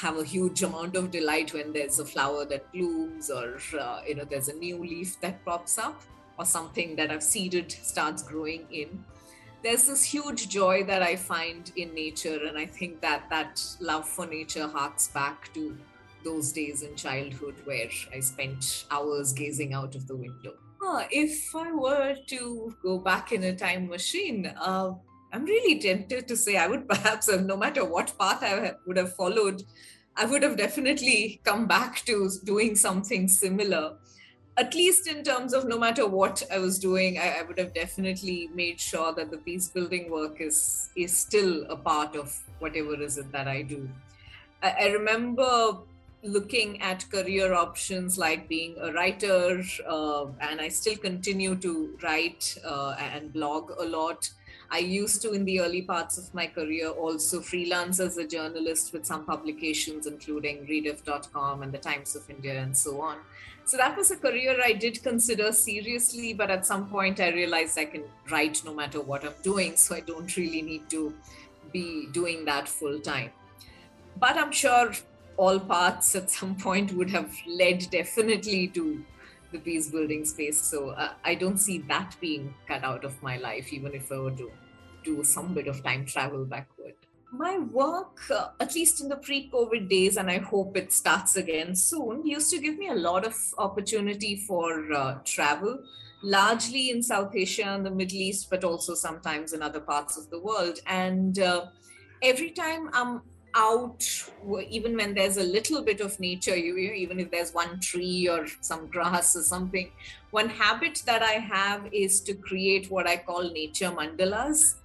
have 0.04 0.17
a 0.17 0.23
huge 0.23 0.63
amount 0.63 0.95
of 0.95 1.12
delight 1.12 1.54
when 1.54 1.71
there's 1.73 2.00
a 2.00 2.06
flower 2.06 2.45
that 2.45 2.71
blooms 2.71 3.30
or 3.30 3.60
uh, 3.80 4.02
you 4.08 4.15
know 4.15 4.26
there's 4.32 4.50
a 4.50 4.54
new 4.54 4.78
leaf 4.78 5.19
that 5.21 5.43
pops 5.45 5.78
up 5.78 6.02
or 6.38 6.45
something 6.45 6.95
that 6.95 7.12
i've 7.12 7.23
seeded 7.23 7.71
starts 7.71 8.21
growing 8.23 8.65
in 8.71 9.04
there's 9.67 9.84
this 9.84 10.01
huge 10.01 10.47
joy 10.47 10.82
that 10.86 11.01
I 11.01 11.17
find 11.17 11.73
in 11.75 11.93
nature, 11.93 12.39
and 12.47 12.58
I 12.58 12.65
think 12.65 13.01
that 13.01 13.30
that 13.30 13.62
love 13.82 14.08
for 14.08 14.25
nature 14.25 14.65
harks 14.65 15.10
back 15.10 15.53
to 15.56 15.77
those 16.23 16.53
days 16.53 16.84
in 16.84 16.95
childhood 16.95 17.56
where 17.65 17.89
I 18.15 18.21
spent 18.21 18.86
hours 18.89 19.34
gazing 19.34 19.73
out 19.73 19.93
of 19.95 20.08
the 20.08 20.15
window. 20.15 20.53
Uh, 20.82 21.03
if 21.12 21.53
I 21.53 21.73
were 21.73 22.15
to 22.27 22.77
go 22.82 22.97
back 22.97 23.34
in 23.34 23.43
a 23.43 23.53
time 23.53 23.89
machine, 23.89 24.45
uh, 24.45 24.93
I'm 25.34 25.43
really 25.43 25.77
tempted 25.82 26.30
to 26.30 26.38
say 26.38 26.56
I 26.56 26.67
would 26.67 26.88
perhaps 26.88 27.30
have, 27.30 27.45
no 27.45 27.58
matter 27.58 27.84
what 27.84 28.17
path 28.17 28.43
I 28.43 28.73
would 28.86 28.95
have 28.95 29.17
followed, 29.17 29.63
I 30.15 30.23
would 30.23 30.43
have 30.43 30.56
definitely 30.56 31.41
come 31.43 31.67
back 31.67 32.06
to 32.06 32.32
doing 32.45 32.77
something 32.77 33.27
similar 33.27 33.97
at 34.58 34.74
least 34.74 35.08
in 35.08 35.24
terms 35.24 35.54
of 35.54 35.67
no 35.67 35.78
matter 35.78 36.08
what 36.08 36.41
I 36.52 36.58
was 36.58 36.80
doing, 36.80 37.20
I, 37.20 37.39
I, 37.39 37.41
would 37.43 37.60
have 37.60 37.74
definitely 37.74 38.50
made 38.56 38.80
sure 38.80 39.13
that 39.13 39.30
the 39.30 39.38
peace 39.38 39.67
building 39.70 40.10
work 40.10 40.41
is 40.41 40.89
is 40.96 41.15
still 41.15 41.65
a 41.70 41.76
part 41.76 42.15
of 42.15 42.36
whatever 42.60 43.00
is 43.00 43.17
it 43.20 43.32
that 43.32 43.48
I 43.48 43.62
do. 43.62 43.88
I, 44.63 44.72
I 44.72 44.88
remember 44.88 45.78
looking 46.24 46.82
at 46.82 47.10
career 47.12 47.54
options 47.54 48.17
like 48.17 48.50
being 48.50 48.76
a 48.82 48.91
writer, 48.91 49.63
uh, 49.88 50.26
and 50.41 50.60
I 50.60 50.70
still 50.70 50.98
continue 50.98 51.56
to 51.58 51.98
write 52.02 52.58
uh, 52.65 52.96
and 53.00 53.32
blog 53.32 53.72
a 53.80 53.86
lot. 53.86 54.30
I 54.70 54.80
used 54.80 55.22
to, 55.22 55.32
in 55.32 55.46
the 55.46 55.62
early 55.62 55.84
parts 55.84 56.17
of 56.17 56.34
my 56.34 56.48
career, 56.48 56.89
also 56.89 57.39
freelance 57.39 58.00
as 58.00 58.17
a 58.17 58.28
journalist 58.28 58.91
with 58.91 59.06
some 59.06 59.26
publications, 59.26 60.08
including 60.08 60.65
Rediff.com 60.65 61.63
and 61.63 61.72
the 61.72 61.78
Times 61.78 62.15
of 62.15 62.30
India, 62.30 62.60
and 62.60 62.76
so 62.76 63.00
on. 63.00 63.17
So 63.67 63.75
that 63.75 63.97
was 63.97 64.12
a 64.12 64.15
career 64.15 64.58
I 64.63 64.71
did 64.71 65.03
consider 65.03 65.51
seriously, 65.51 66.34
but 66.34 66.49
at 66.49 66.65
some 66.65 66.88
point 66.88 67.19
I 67.19 67.32
realized 67.32 67.77
I 67.77 67.84
can 67.84 68.06
write 68.32 68.62
no 68.63 68.73
matter 68.73 69.01
what 69.01 69.25
I'm 69.25 69.34
doing, 69.43 69.75
so 69.75 69.93
I 69.93 69.99
don't 69.99 70.38
really 70.38 70.62
need 70.62 70.89
to 70.91 71.13
be 71.73 72.08
doing 72.13 72.45
that 72.45 72.69
full 72.69 73.01
time. 73.01 73.32
But 74.15 74.38
I'm 74.38 74.53
sure 74.53 74.93
all 75.36 75.60
paths 75.60 76.15
at 76.15 76.32
some 76.32 76.56
point 76.56 76.93
would 76.93 77.10
have 77.10 77.30
led 77.45 77.89
definitely 77.91 78.69
to 78.69 79.03
the 79.51 79.60
peace 79.60 79.89
building 79.89 80.23
space. 80.23 80.62
So 80.62 80.91
uh, 80.91 81.15
I 81.25 81.36
don't 81.36 81.58
see 81.58 81.80
that 81.89 82.15
being 82.21 82.53
cut 82.69 82.86
out 82.86 83.03
of 83.03 83.21
my 83.21 83.36
life, 83.36 83.73
even 83.73 83.93
if 83.93 84.10
I 84.13 84.19
were 84.19 84.32
to 84.32 84.49
do 85.03 85.25
some 85.25 85.53
bit 85.53 85.67
of 85.67 85.84
time 85.84 86.06
travel 86.06 86.45
backward 86.45 86.95
my 87.32 87.58
work, 87.60 88.20
uh, 88.32 88.50
at 88.60 88.74
least 88.74 89.02
in 89.02 89.10
the 89.10 89.18
pre 89.18 89.50
COVID 89.50 89.90
days, 89.90 90.18
and 90.18 90.30
I 90.30 90.38
hope 90.38 90.78
it 90.78 90.94
starts 90.94 91.36
again 91.36 91.76
soon, 91.76 92.26
used 92.26 92.50
to 92.52 92.60
give 92.60 92.78
me 92.78 92.88
a 92.88 92.96
lot 92.96 93.26
of 93.26 93.36
opportunity 93.58 94.38
for 94.38 94.92
uh, 94.94 95.16
travel, 95.26 95.80
largely 96.24 96.90
in 96.90 97.04
South 97.04 97.36
Asia 97.36 97.66
and 97.66 97.86
the 97.86 97.92
Middle 97.92 98.18
East, 98.18 98.50
but 98.50 98.63
also 98.63 98.96
sometimes 98.96 99.54
in 99.54 99.62
other 99.62 99.82
parts 99.82 100.18
of 100.18 100.30
the 100.30 100.40
world. 100.40 100.80
And 100.88 101.38
uh, 101.40 101.66
every 102.22 102.52
time 102.52 102.90
I'm 102.94 103.22
out, 103.56 104.06
even 104.70 104.96
when 104.96 105.13
there's 105.13 105.38
a 105.38 105.44
little 105.44 105.82
bit 105.82 106.00
of 106.00 106.20
nature, 106.20 106.56
you, 106.56 106.78
even 106.78 107.20
if 107.20 107.32
there's 107.32 107.54
one 107.54 107.80
tree 107.80 108.30
or 108.30 108.48
some 108.62 108.88
grass 108.88 109.36
or 109.36 109.42
something, 109.42 109.92
one 110.32 110.50
habit 110.50 111.02
that 111.06 111.24
I 111.24 111.34
have 111.34 111.88
is 111.92 112.22
to 112.22 112.36
create 112.36 112.90
what 112.90 113.08
I 113.08 113.18
call 113.18 113.52
nature 113.52 113.90
mandalas 113.90 114.76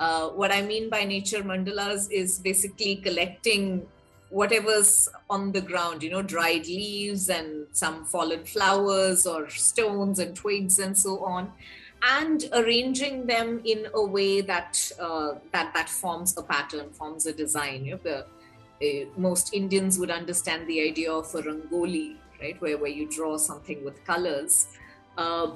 uh, 0.00 0.30
what 0.30 0.50
I 0.50 0.62
mean 0.62 0.88
by 0.88 1.04
nature 1.04 1.42
mandalas 1.42 2.10
is 2.10 2.38
basically 2.38 2.96
collecting 2.96 3.86
whatever's 4.30 5.08
on 5.28 5.52
the 5.52 5.60
ground, 5.60 6.02
you 6.02 6.10
know, 6.10 6.22
dried 6.22 6.66
leaves 6.66 7.28
and 7.28 7.66
some 7.72 8.06
fallen 8.06 8.44
flowers 8.44 9.26
or 9.26 9.50
stones 9.50 10.18
and 10.18 10.34
twigs 10.34 10.78
and 10.78 10.96
so 10.96 11.22
on, 11.22 11.52
and 12.02 12.48
arranging 12.54 13.26
them 13.26 13.60
in 13.64 13.88
a 13.92 14.02
way 14.02 14.40
that 14.40 14.90
uh, 14.98 15.34
that 15.52 15.74
that 15.74 15.90
forms 15.90 16.36
a 16.38 16.42
pattern, 16.42 16.88
forms 16.90 17.26
a 17.26 17.32
design. 17.34 17.84
You 17.84 17.92
know, 17.92 18.00
the 18.02 19.04
uh, 19.04 19.06
most 19.18 19.52
Indians 19.52 19.98
would 19.98 20.10
understand 20.10 20.66
the 20.66 20.80
idea 20.80 21.12
of 21.12 21.34
a 21.34 21.42
rangoli, 21.42 22.16
right, 22.40 22.58
where 22.62 22.78
where 22.78 22.90
you 22.90 23.06
draw 23.06 23.36
something 23.36 23.84
with 23.84 24.02
colors. 24.06 24.68
Uh, 25.18 25.50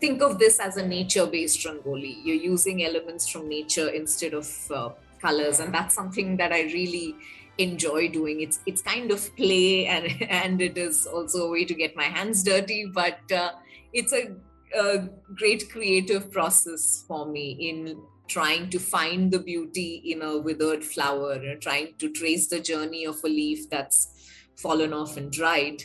think 0.00 0.22
of 0.22 0.38
this 0.38 0.58
as 0.58 0.76
a 0.76 0.86
nature 0.86 1.26
based 1.26 1.64
rangoli. 1.64 2.16
You're 2.24 2.36
using 2.36 2.84
elements 2.84 3.28
from 3.28 3.48
nature 3.48 3.88
instead 3.88 4.34
of 4.34 4.48
uh, 4.70 4.90
colors, 5.20 5.60
and 5.60 5.74
that's 5.74 5.94
something 5.94 6.36
that 6.36 6.52
I 6.52 6.62
really 6.62 7.16
enjoy 7.58 8.08
doing. 8.08 8.40
It's 8.40 8.60
it's 8.66 8.82
kind 8.82 9.10
of 9.10 9.34
play, 9.36 9.86
and 9.86 10.22
and 10.28 10.60
it 10.60 10.76
is 10.78 11.06
also 11.06 11.46
a 11.46 11.50
way 11.50 11.64
to 11.64 11.74
get 11.74 11.96
my 11.96 12.04
hands 12.04 12.42
dirty, 12.42 12.90
but 12.92 13.20
uh, 13.32 13.52
it's 13.92 14.12
a, 14.12 14.34
a 14.78 15.08
great 15.34 15.70
creative 15.70 16.30
process 16.30 17.04
for 17.06 17.26
me 17.26 17.52
in 17.52 18.02
trying 18.28 18.68
to 18.68 18.78
find 18.80 19.30
the 19.30 19.38
beauty 19.38 20.02
in 20.04 20.20
a 20.20 20.38
withered 20.38 20.84
flower, 20.84 21.32
and 21.32 21.62
trying 21.62 21.94
to 21.98 22.10
trace 22.10 22.48
the 22.48 22.60
journey 22.60 23.04
of 23.04 23.16
a 23.24 23.28
leaf 23.28 23.70
that's 23.70 24.08
fallen 24.56 24.92
off 24.92 25.16
and 25.16 25.30
dried. 25.32 25.84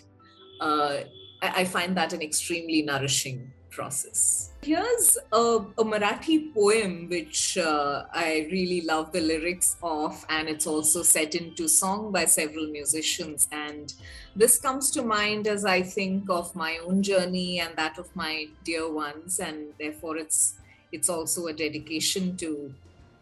Uh, 0.60 1.02
I, 1.41 1.62
I 1.62 1.65
find 1.65 1.95
that 1.97 2.13
an 2.13 2.21
extremely 2.21 2.82
nourishing 2.82 3.52
process. 3.71 4.51
Here's 4.62 5.17
a, 5.31 5.38
a 5.77 5.84
Marathi 5.84 6.53
poem 6.53 7.10
which 7.10 7.57
uh, 7.57 8.03
I 8.13 8.47
really 8.51 8.81
love 8.81 9.12
the 9.12 9.21
lyrics 9.21 9.77
of, 9.81 10.23
and 10.29 10.47
it's 10.47 10.67
also 10.67 11.01
set 11.01 11.34
into 11.34 11.67
song 11.67 12.12
by 12.12 12.25
several 12.25 12.67
musicians. 12.67 13.47
And 13.51 13.93
this 14.36 14.60
comes 14.60 14.91
to 14.91 15.01
mind 15.01 15.47
as 15.47 15.65
I 15.65 15.81
think 15.81 16.29
of 16.29 16.55
my 16.55 16.79
own 16.86 17.01
journey 17.01 17.60
and 17.60 17.75
that 17.75 17.97
of 17.97 18.15
my 18.15 18.47
dear 18.63 18.91
ones, 18.91 19.39
and 19.39 19.73
therefore 19.79 20.17
it's 20.17 20.55
it's 20.91 21.10
also 21.10 21.47
a 21.47 21.53
dedication 21.53 22.36
to 22.38 22.73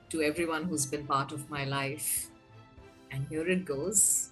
to 0.09 0.21
everyone 0.21 0.63
who's 0.63 0.85
been 0.85 1.05
part 1.05 1.31
of 1.31 1.49
my 1.49 1.65
life. 1.65 2.29
And 3.11 3.25
here 3.29 3.47
it 3.47 3.65
goes. 3.65 4.29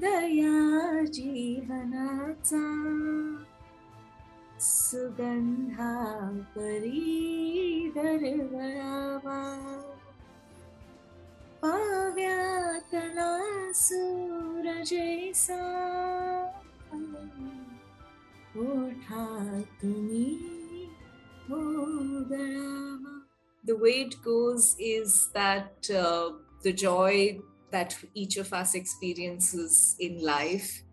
आनन्दया 0.00 1.04
जीवनाचा 1.14 2.64
सुगन्धा 4.66 5.92
परी 6.54 7.90
दरवळावा 7.96 9.40
पाव्यातला 11.62 13.30
सूरजैसा 13.82 15.62
ओठातुनी 18.56 20.28
उदळावा 21.52 23.14
The 23.64 23.74
way 23.82 23.94
it 24.02 24.14
goes 24.24 24.76
is 24.78 25.28
that 25.34 25.88
uh, 25.90 26.30
the 26.62 26.72
joy 26.72 27.40
that 27.71 27.97
each 28.13 28.37
of 28.37 28.53
us 28.53 28.75
experiences 28.75 29.95
in 29.99 30.21
life 30.21 30.83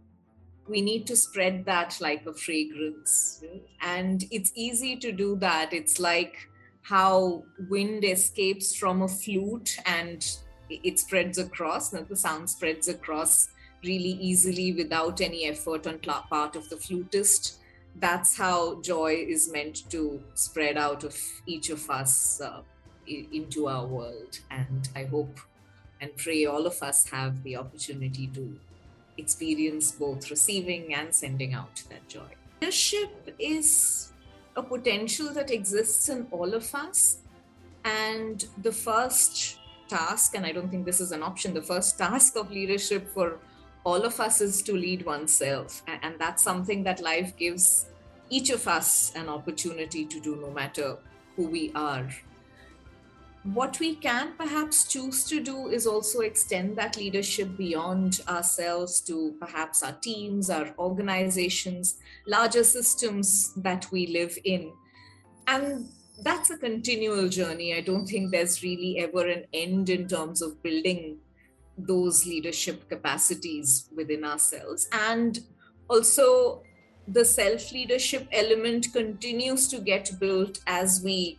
we 0.69 0.83
need 0.83 1.07
to 1.07 1.17
spread 1.17 1.65
that 1.65 1.97
like 2.01 2.27
a 2.27 2.35
fragrance 2.35 3.43
and 3.81 4.25
it's 4.31 4.53
easy 4.55 4.97
to 4.97 5.13
do 5.13 5.37
that. 5.37 5.73
It's 5.73 5.99
like 5.99 6.37
how 6.83 7.45
wind 7.69 8.05
escapes 8.05 8.77
from 8.77 9.03
a 9.03 9.09
flute 9.09 9.79
and 9.87 10.25
it 10.69 10.99
spreads 10.99 11.39
across. 11.39 11.91
The 11.91 12.17
sound 12.17 12.51
spreads 12.51 12.89
across 12.89 13.49
really 13.83 14.17
easily 14.21 14.73
without 14.73 15.21
any 15.21 15.47
effort 15.47 15.87
on 15.87 15.99
part 15.99 16.57
of 16.57 16.69
the 16.69 16.77
flutist. 16.77 17.61
That's 17.97 18.37
how 18.37 18.81
joy 18.83 19.25
is 19.29 19.51
meant 19.51 19.91
to 19.91 20.23
spread 20.35 20.77
out 20.77 21.05
of 21.05 21.17
each 21.47 21.71
of 21.71 21.89
us 21.91 22.41
uh, 22.41 22.63
into 23.07 23.69
our 23.69 23.87
world. 23.87 24.39
And 24.51 24.89
i 24.95 25.05
hope 25.05 25.41
and 26.01 26.17
pray 26.17 26.45
all 26.47 26.67
of 26.67 26.83
us 26.83 27.09
have 27.11 27.43
the 27.43 27.57
opportunity 27.57 28.27
to 28.29 28.59
experience 29.17 29.93
both 29.93 30.31
receiving 30.31 30.95
and 30.95 31.15
sending 31.15 31.55
out 31.55 31.83
that 31.91 32.07
joy. 32.09 32.31
Leadership 32.61 33.35
is 33.39 34.13
a 34.57 34.63
potential 34.63 35.33
that 35.35 35.51
exists 35.51 36.09
in 36.09 36.27
all 36.31 36.55
of 36.55 36.75
us. 36.75 37.19
And 37.85 38.45
the 38.63 38.73
first 38.73 39.59
task, 39.89 40.35
and 40.35 40.45
I 40.45 40.53
don't 40.53 40.69
think 40.69 40.85
this 40.85 41.01
is 41.01 41.13
an 41.13 41.23
option, 41.23 41.55
the 41.55 41.63
first 41.63 41.99
task 41.99 42.37
of 42.37 42.51
leadership 42.51 43.09
for 43.09 43.39
all 43.85 44.03
of 44.03 44.21
us 44.21 44.41
is 44.41 44.63
to 44.63 44.73
lead 44.73 45.05
oneself. 45.05 45.83
And 45.87 46.19
that's 46.19 46.43
something 46.43 46.83
that 46.85 47.01
life 47.01 47.37
gives 47.37 47.87
each 48.31 48.51
of 48.51 48.69
us 48.69 49.13
an 49.17 49.29
opportunity 49.29 50.05
to 50.05 50.21
do 50.21 50.37
no 50.37 50.51
matter 50.51 50.97
who 51.37 51.49
we 51.49 51.73
are 51.75 52.09
what 53.55 53.79
we 53.81 53.95
can 53.95 54.33
perhaps 54.37 54.85
choose 54.85 55.25
to 55.25 55.41
do 55.41 55.69
is 55.69 55.87
also 55.87 56.21
extend 56.21 56.77
that 56.77 56.97
leadership 56.97 57.57
beyond 57.57 58.21
ourselves 58.29 59.01
to 59.03 59.35
perhaps 59.41 59.83
our 59.83 59.93
teams, 59.93 60.51
our 60.51 60.75
organizations, 60.79 61.97
larger 62.27 62.65
systems 62.65 63.53
that 63.55 63.91
we 63.91 64.07
live 64.09 64.37
in. 64.45 64.73
And 65.47 65.89
that's 66.23 66.51
a 66.51 66.59
continual 66.59 67.29
journey. 67.29 67.75
I 67.75 67.81
don't 67.81 68.07
think 68.07 68.33
there's 68.33 68.63
really 68.63 68.99
ever 68.99 69.27
an 69.27 69.45
end 69.53 69.89
in 69.89 70.09
terms 70.09 70.43
of 70.43 70.63
building 70.63 71.19
those 71.79 72.27
leadership 72.27 72.89
capacities 72.89 73.89
within 73.95 74.25
ourselves. 74.25 74.89
And 74.93 75.39
also, 75.89 76.63
the 77.07 77.25
self 77.25 77.73
leadership 77.73 78.29
element 78.33 78.93
continues 78.93 79.69
to 79.69 79.79
get 79.79 80.11
built 80.21 80.61
as 80.67 81.01
we 81.03 81.39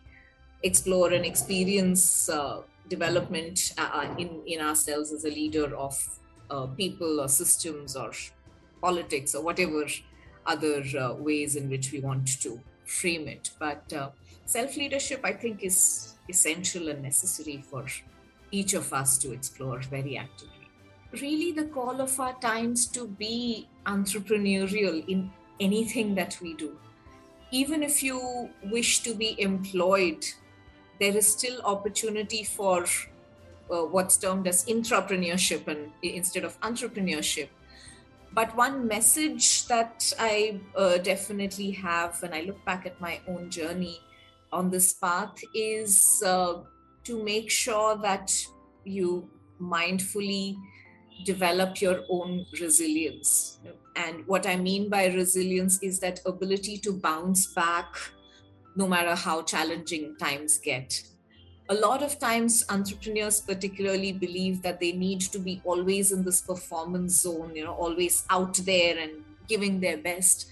explore 0.62 1.12
and 1.12 1.24
experience 1.24 2.28
uh, 2.28 2.62
development 2.88 3.72
uh, 3.78 3.90
uh, 3.92 4.14
in, 4.18 4.42
in 4.46 4.60
ourselves 4.60 5.12
as 5.12 5.24
a 5.24 5.30
leader 5.30 5.74
of 5.76 5.96
uh, 6.50 6.66
people 6.66 7.20
or 7.20 7.28
systems 7.28 7.96
or 7.96 8.12
politics 8.80 9.34
or 9.34 9.42
whatever 9.42 9.86
other 10.46 10.82
uh, 10.98 11.14
ways 11.14 11.56
in 11.56 11.68
which 11.70 11.92
we 11.92 12.00
want 12.00 12.40
to 12.42 12.60
frame 12.84 13.28
it. 13.28 13.50
But 13.58 13.92
uh, 13.92 14.10
self 14.44 14.76
leadership, 14.76 15.20
I 15.24 15.32
think, 15.32 15.62
is 15.62 16.14
essential 16.28 16.88
and 16.88 17.02
necessary 17.02 17.62
for 17.70 17.86
each 18.50 18.74
of 18.74 18.92
us 18.92 19.16
to 19.18 19.32
explore 19.32 19.80
very 19.80 20.16
actively. 20.16 20.68
Really, 21.12 21.52
the 21.52 21.64
call 21.64 22.00
of 22.00 22.18
our 22.20 22.38
times 22.40 22.86
to 22.88 23.06
be 23.06 23.68
entrepreneurial 23.86 25.06
in 25.08 25.30
anything 25.58 26.14
that 26.14 26.38
we 26.40 26.54
do. 26.54 26.76
Even 27.52 27.82
if 27.82 28.02
you 28.02 28.48
wish 28.64 29.00
to 29.00 29.14
be 29.14 29.40
employed 29.40 30.24
there 31.00 31.16
is 31.16 31.26
still 31.26 31.60
opportunity 31.62 32.44
for 32.44 32.84
uh, 33.72 33.84
what's 33.84 34.16
termed 34.16 34.46
as 34.46 34.64
intrapreneurship 34.66 35.66
and 35.66 35.90
instead 36.02 36.44
of 36.44 36.60
entrepreneurship. 36.60 37.48
But 38.32 38.54
one 38.56 38.86
message 38.86 39.66
that 39.66 40.12
i 40.18 40.60
uh, 40.76 40.98
definitely 40.98 41.70
have 41.72 42.20
when 42.22 42.32
i 42.32 42.42
look 42.42 42.64
back 42.64 42.86
at 42.86 43.00
my 43.00 43.20
own 43.26 43.50
journey 43.50 44.00
on 44.52 44.70
this 44.70 44.92
path 44.92 45.36
is 45.54 46.22
uh, 46.24 46.60
to 47.04 47.24
make 47.24 47.50
sure 47.50 47.96
that 47.96 48.32
you 48.84 49.28
mindfully 49.60 50.56
develop 51.24 51.80
your 51.80 52.00
own 52.08 52.46
resilience. 52.60 53.58
And 53.96 54.26
what 54.26 54.46
i 54.46 54.56
mean 54.56 54.88
by 54.88 55.06
resilience 55.06 55.82
is 55.82 55.98
that 56.00 56.20
ability 56.24 56.78
to 56.78 56.92
bounce 56.92 57.46
back 57.54 57.88
no 58.76 58.86
matter 58.86 59.14
how 59.14 59.42
challenging 59.42 60.16
times 60.16 60.58
get. 60.58 61.02
A 61.68 61.74
lot 61.74 62.02
of 62.02 62.18
times, 62.18 62.64
entrepreneurs 62.68 63.40
particularly 63.40 64.12
believe 64.12 64.62
that 64.62 64.80
they 64.80 64.92
need 64.92 65.20
to 65.20 65.38
be 65.38 65.60
always 65.64 66.10
in 66.10 66.24
this 66.24 66.40
performance 66.40 67.20
zone, 67.20 67.54
you 67.54 67.62
know, 67.64 67.74
always 67.74 68.24
out 68.28 68.54
there 68.56 68.98
and 68.98 69.24
giving 69.46 69.78
their 69.78 69.96
best. 69.98 70.48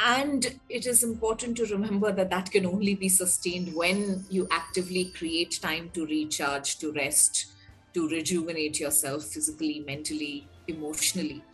And 0.00 0.58
it 0.68 0.86
is 0.86 1.04
important 1.04 1.56
to 1.58 1.66
remember 1.66 2.10
that 2.10 2.30
that 2.30 2.50
can 2.50 2.66
only 2.66 2.96
be 2.96 3.08
sustained 3.08 3.74
when 3.74 4.24
you 4.28 4.48
actively 4.50 5.12
create 5.16 5.60
time 5.62 5.90
to 5.94 6.04
recharge, 6.04 6.78
to 6.78 6.92
rest, 6.92 7.46
to 7.94 8.08
rejuvenate 8.08 8.80
yourself 8.80 9.24
physically, 9.24 9.84
mentally, 9.86 10.48
emotionally. 10.66 11.44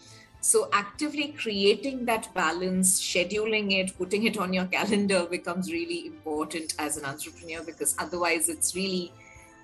So, 0.42 0.70
actively 0.72 1.34
creating 1.38 2.06
that 2.06 2.32
balance, 2.32 2.98
scheduling 2.98 3.72
it, 3.72 3.96
putting 3.98 4.24
it 4.24 4.38
on 4.38 4.54
your 4.54 4.64
calendar 4.64 5.26
becomes 5.26 5.70
really 5.70 6.06
important 6.06 6.74
as 6.78 6.96
an 6.96 7.04
entrepreneur 7.04 7.62
because 7.62 7.94
otherwise 7.98 8.48
it's 8.48 8.74
really 8.74 9.12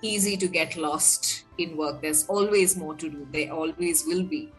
easy 0.03 0.37
to 0.37 0.47
get 0.47 0.77
lost 0.77 1.45
in 1.57 1.75
work. 1.75 2.01
There's 2.01 2.27
always 2.27 2.77
more 2.77 2.93
to 2.95 3.09
do, 3.09 3.27
there 3.31 3.51
always 3.51 4.05
will 4.05 4.23
be. 4.23 4.51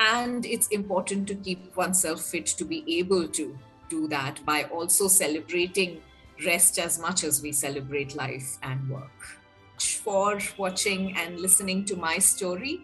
And 0.00 0.46
it's 0.46 0.68
important 0.68 1.28
to 1.28 1.34
keep 1.34 1.76
oneself 1.76 2.22
fit 2.22 2.46
to 2.46 2.64
be 2.64 2.84
able 2.98 3.28
to 3.28 3.58
do 3.90 4.08
that 4.08 4.44
by 4.46 4.64
also 4.64 5.08
celebrating 5.08 6.00
rest 6.46 6.78
as 6.78 6.98
much 6.98 7.24
as 7.24 7.42
we 7.42 7.52
celebrate 7.52 8.14
life 8.14 8.58
and 8.62 8.88
work. 8.88 9.10
For 9.78 10.38
watching 10.56 11.16
and 11.16 11.38
listening 11.38 11.84
to 11.86 11.96
my 11.96 12.18
story 12.18 12.80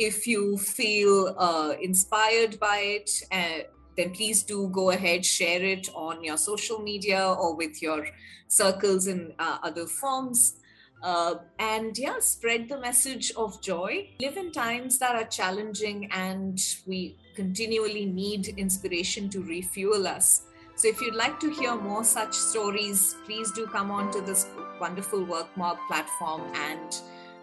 if 0.00 0.26
you 0.26 0.56
feel 0.56 1.34
uh, 1.36 1.74
inspired 1.78 2.58
by 2.58 2.78
it, 2.78 3.10
uh, 3.30 3.64
then 3.98 4.10
please 4.12 4.42
do 4.42 4.70
go 4.72 4.90
ahead, 4.90 5.26
share 5.26 5.62
it 5.62 5.90
on 5.94 6.24
your 6.24 6.38
social 6.38 6.80
media 6.80 7.22
or 7.22 7.54
with 7.54 7.82
your 7.82 8.06
circles 8.48 9.06
in 9.06 9.34
uh, 9.38 9.58
other 9.62 9.86
forms. 9.86 10.54
Uh, 11.02 11.34
and 11.58 11.98
yeah, 11.98 12.18
spread 12.18 12.66
the 12.68 12.80
message 12.80 13.30
of 13.36 13.60
joy. 13.62 14.08
Live 14.22 14.38
in 14.38 14.52
times 14.52 14.98
that 14.98 15.14
are 15.16 15.28
challenging 15.28 16.08
and 16.12 16.58
we 16.86 17.16
continually 17.34 18.06
need 18.06 18.48
inspiration 18.56 19.28
to 19.28 19.42
refuel 19.42 20.06
us. 20.06 20.42
So, 20.76 20.88
if 20.88 21.00
you'd 21.02 21.14
like 21.14 21.38
to 21.40 21.50
hear 21.50 21.74
more 21.76 22.04
such 22.04 22.34
stories, 22.34 23.14
please 23.26 23.52
do 23.52 23.66
come 23.66 23.90
on 23.90 24.10
to 24.12 24.22
this 24.22 24.46
wonderful 24.80 25.26
WorkMob 25.26 25.76
platform 25.88 26.40
and 26.54 26.96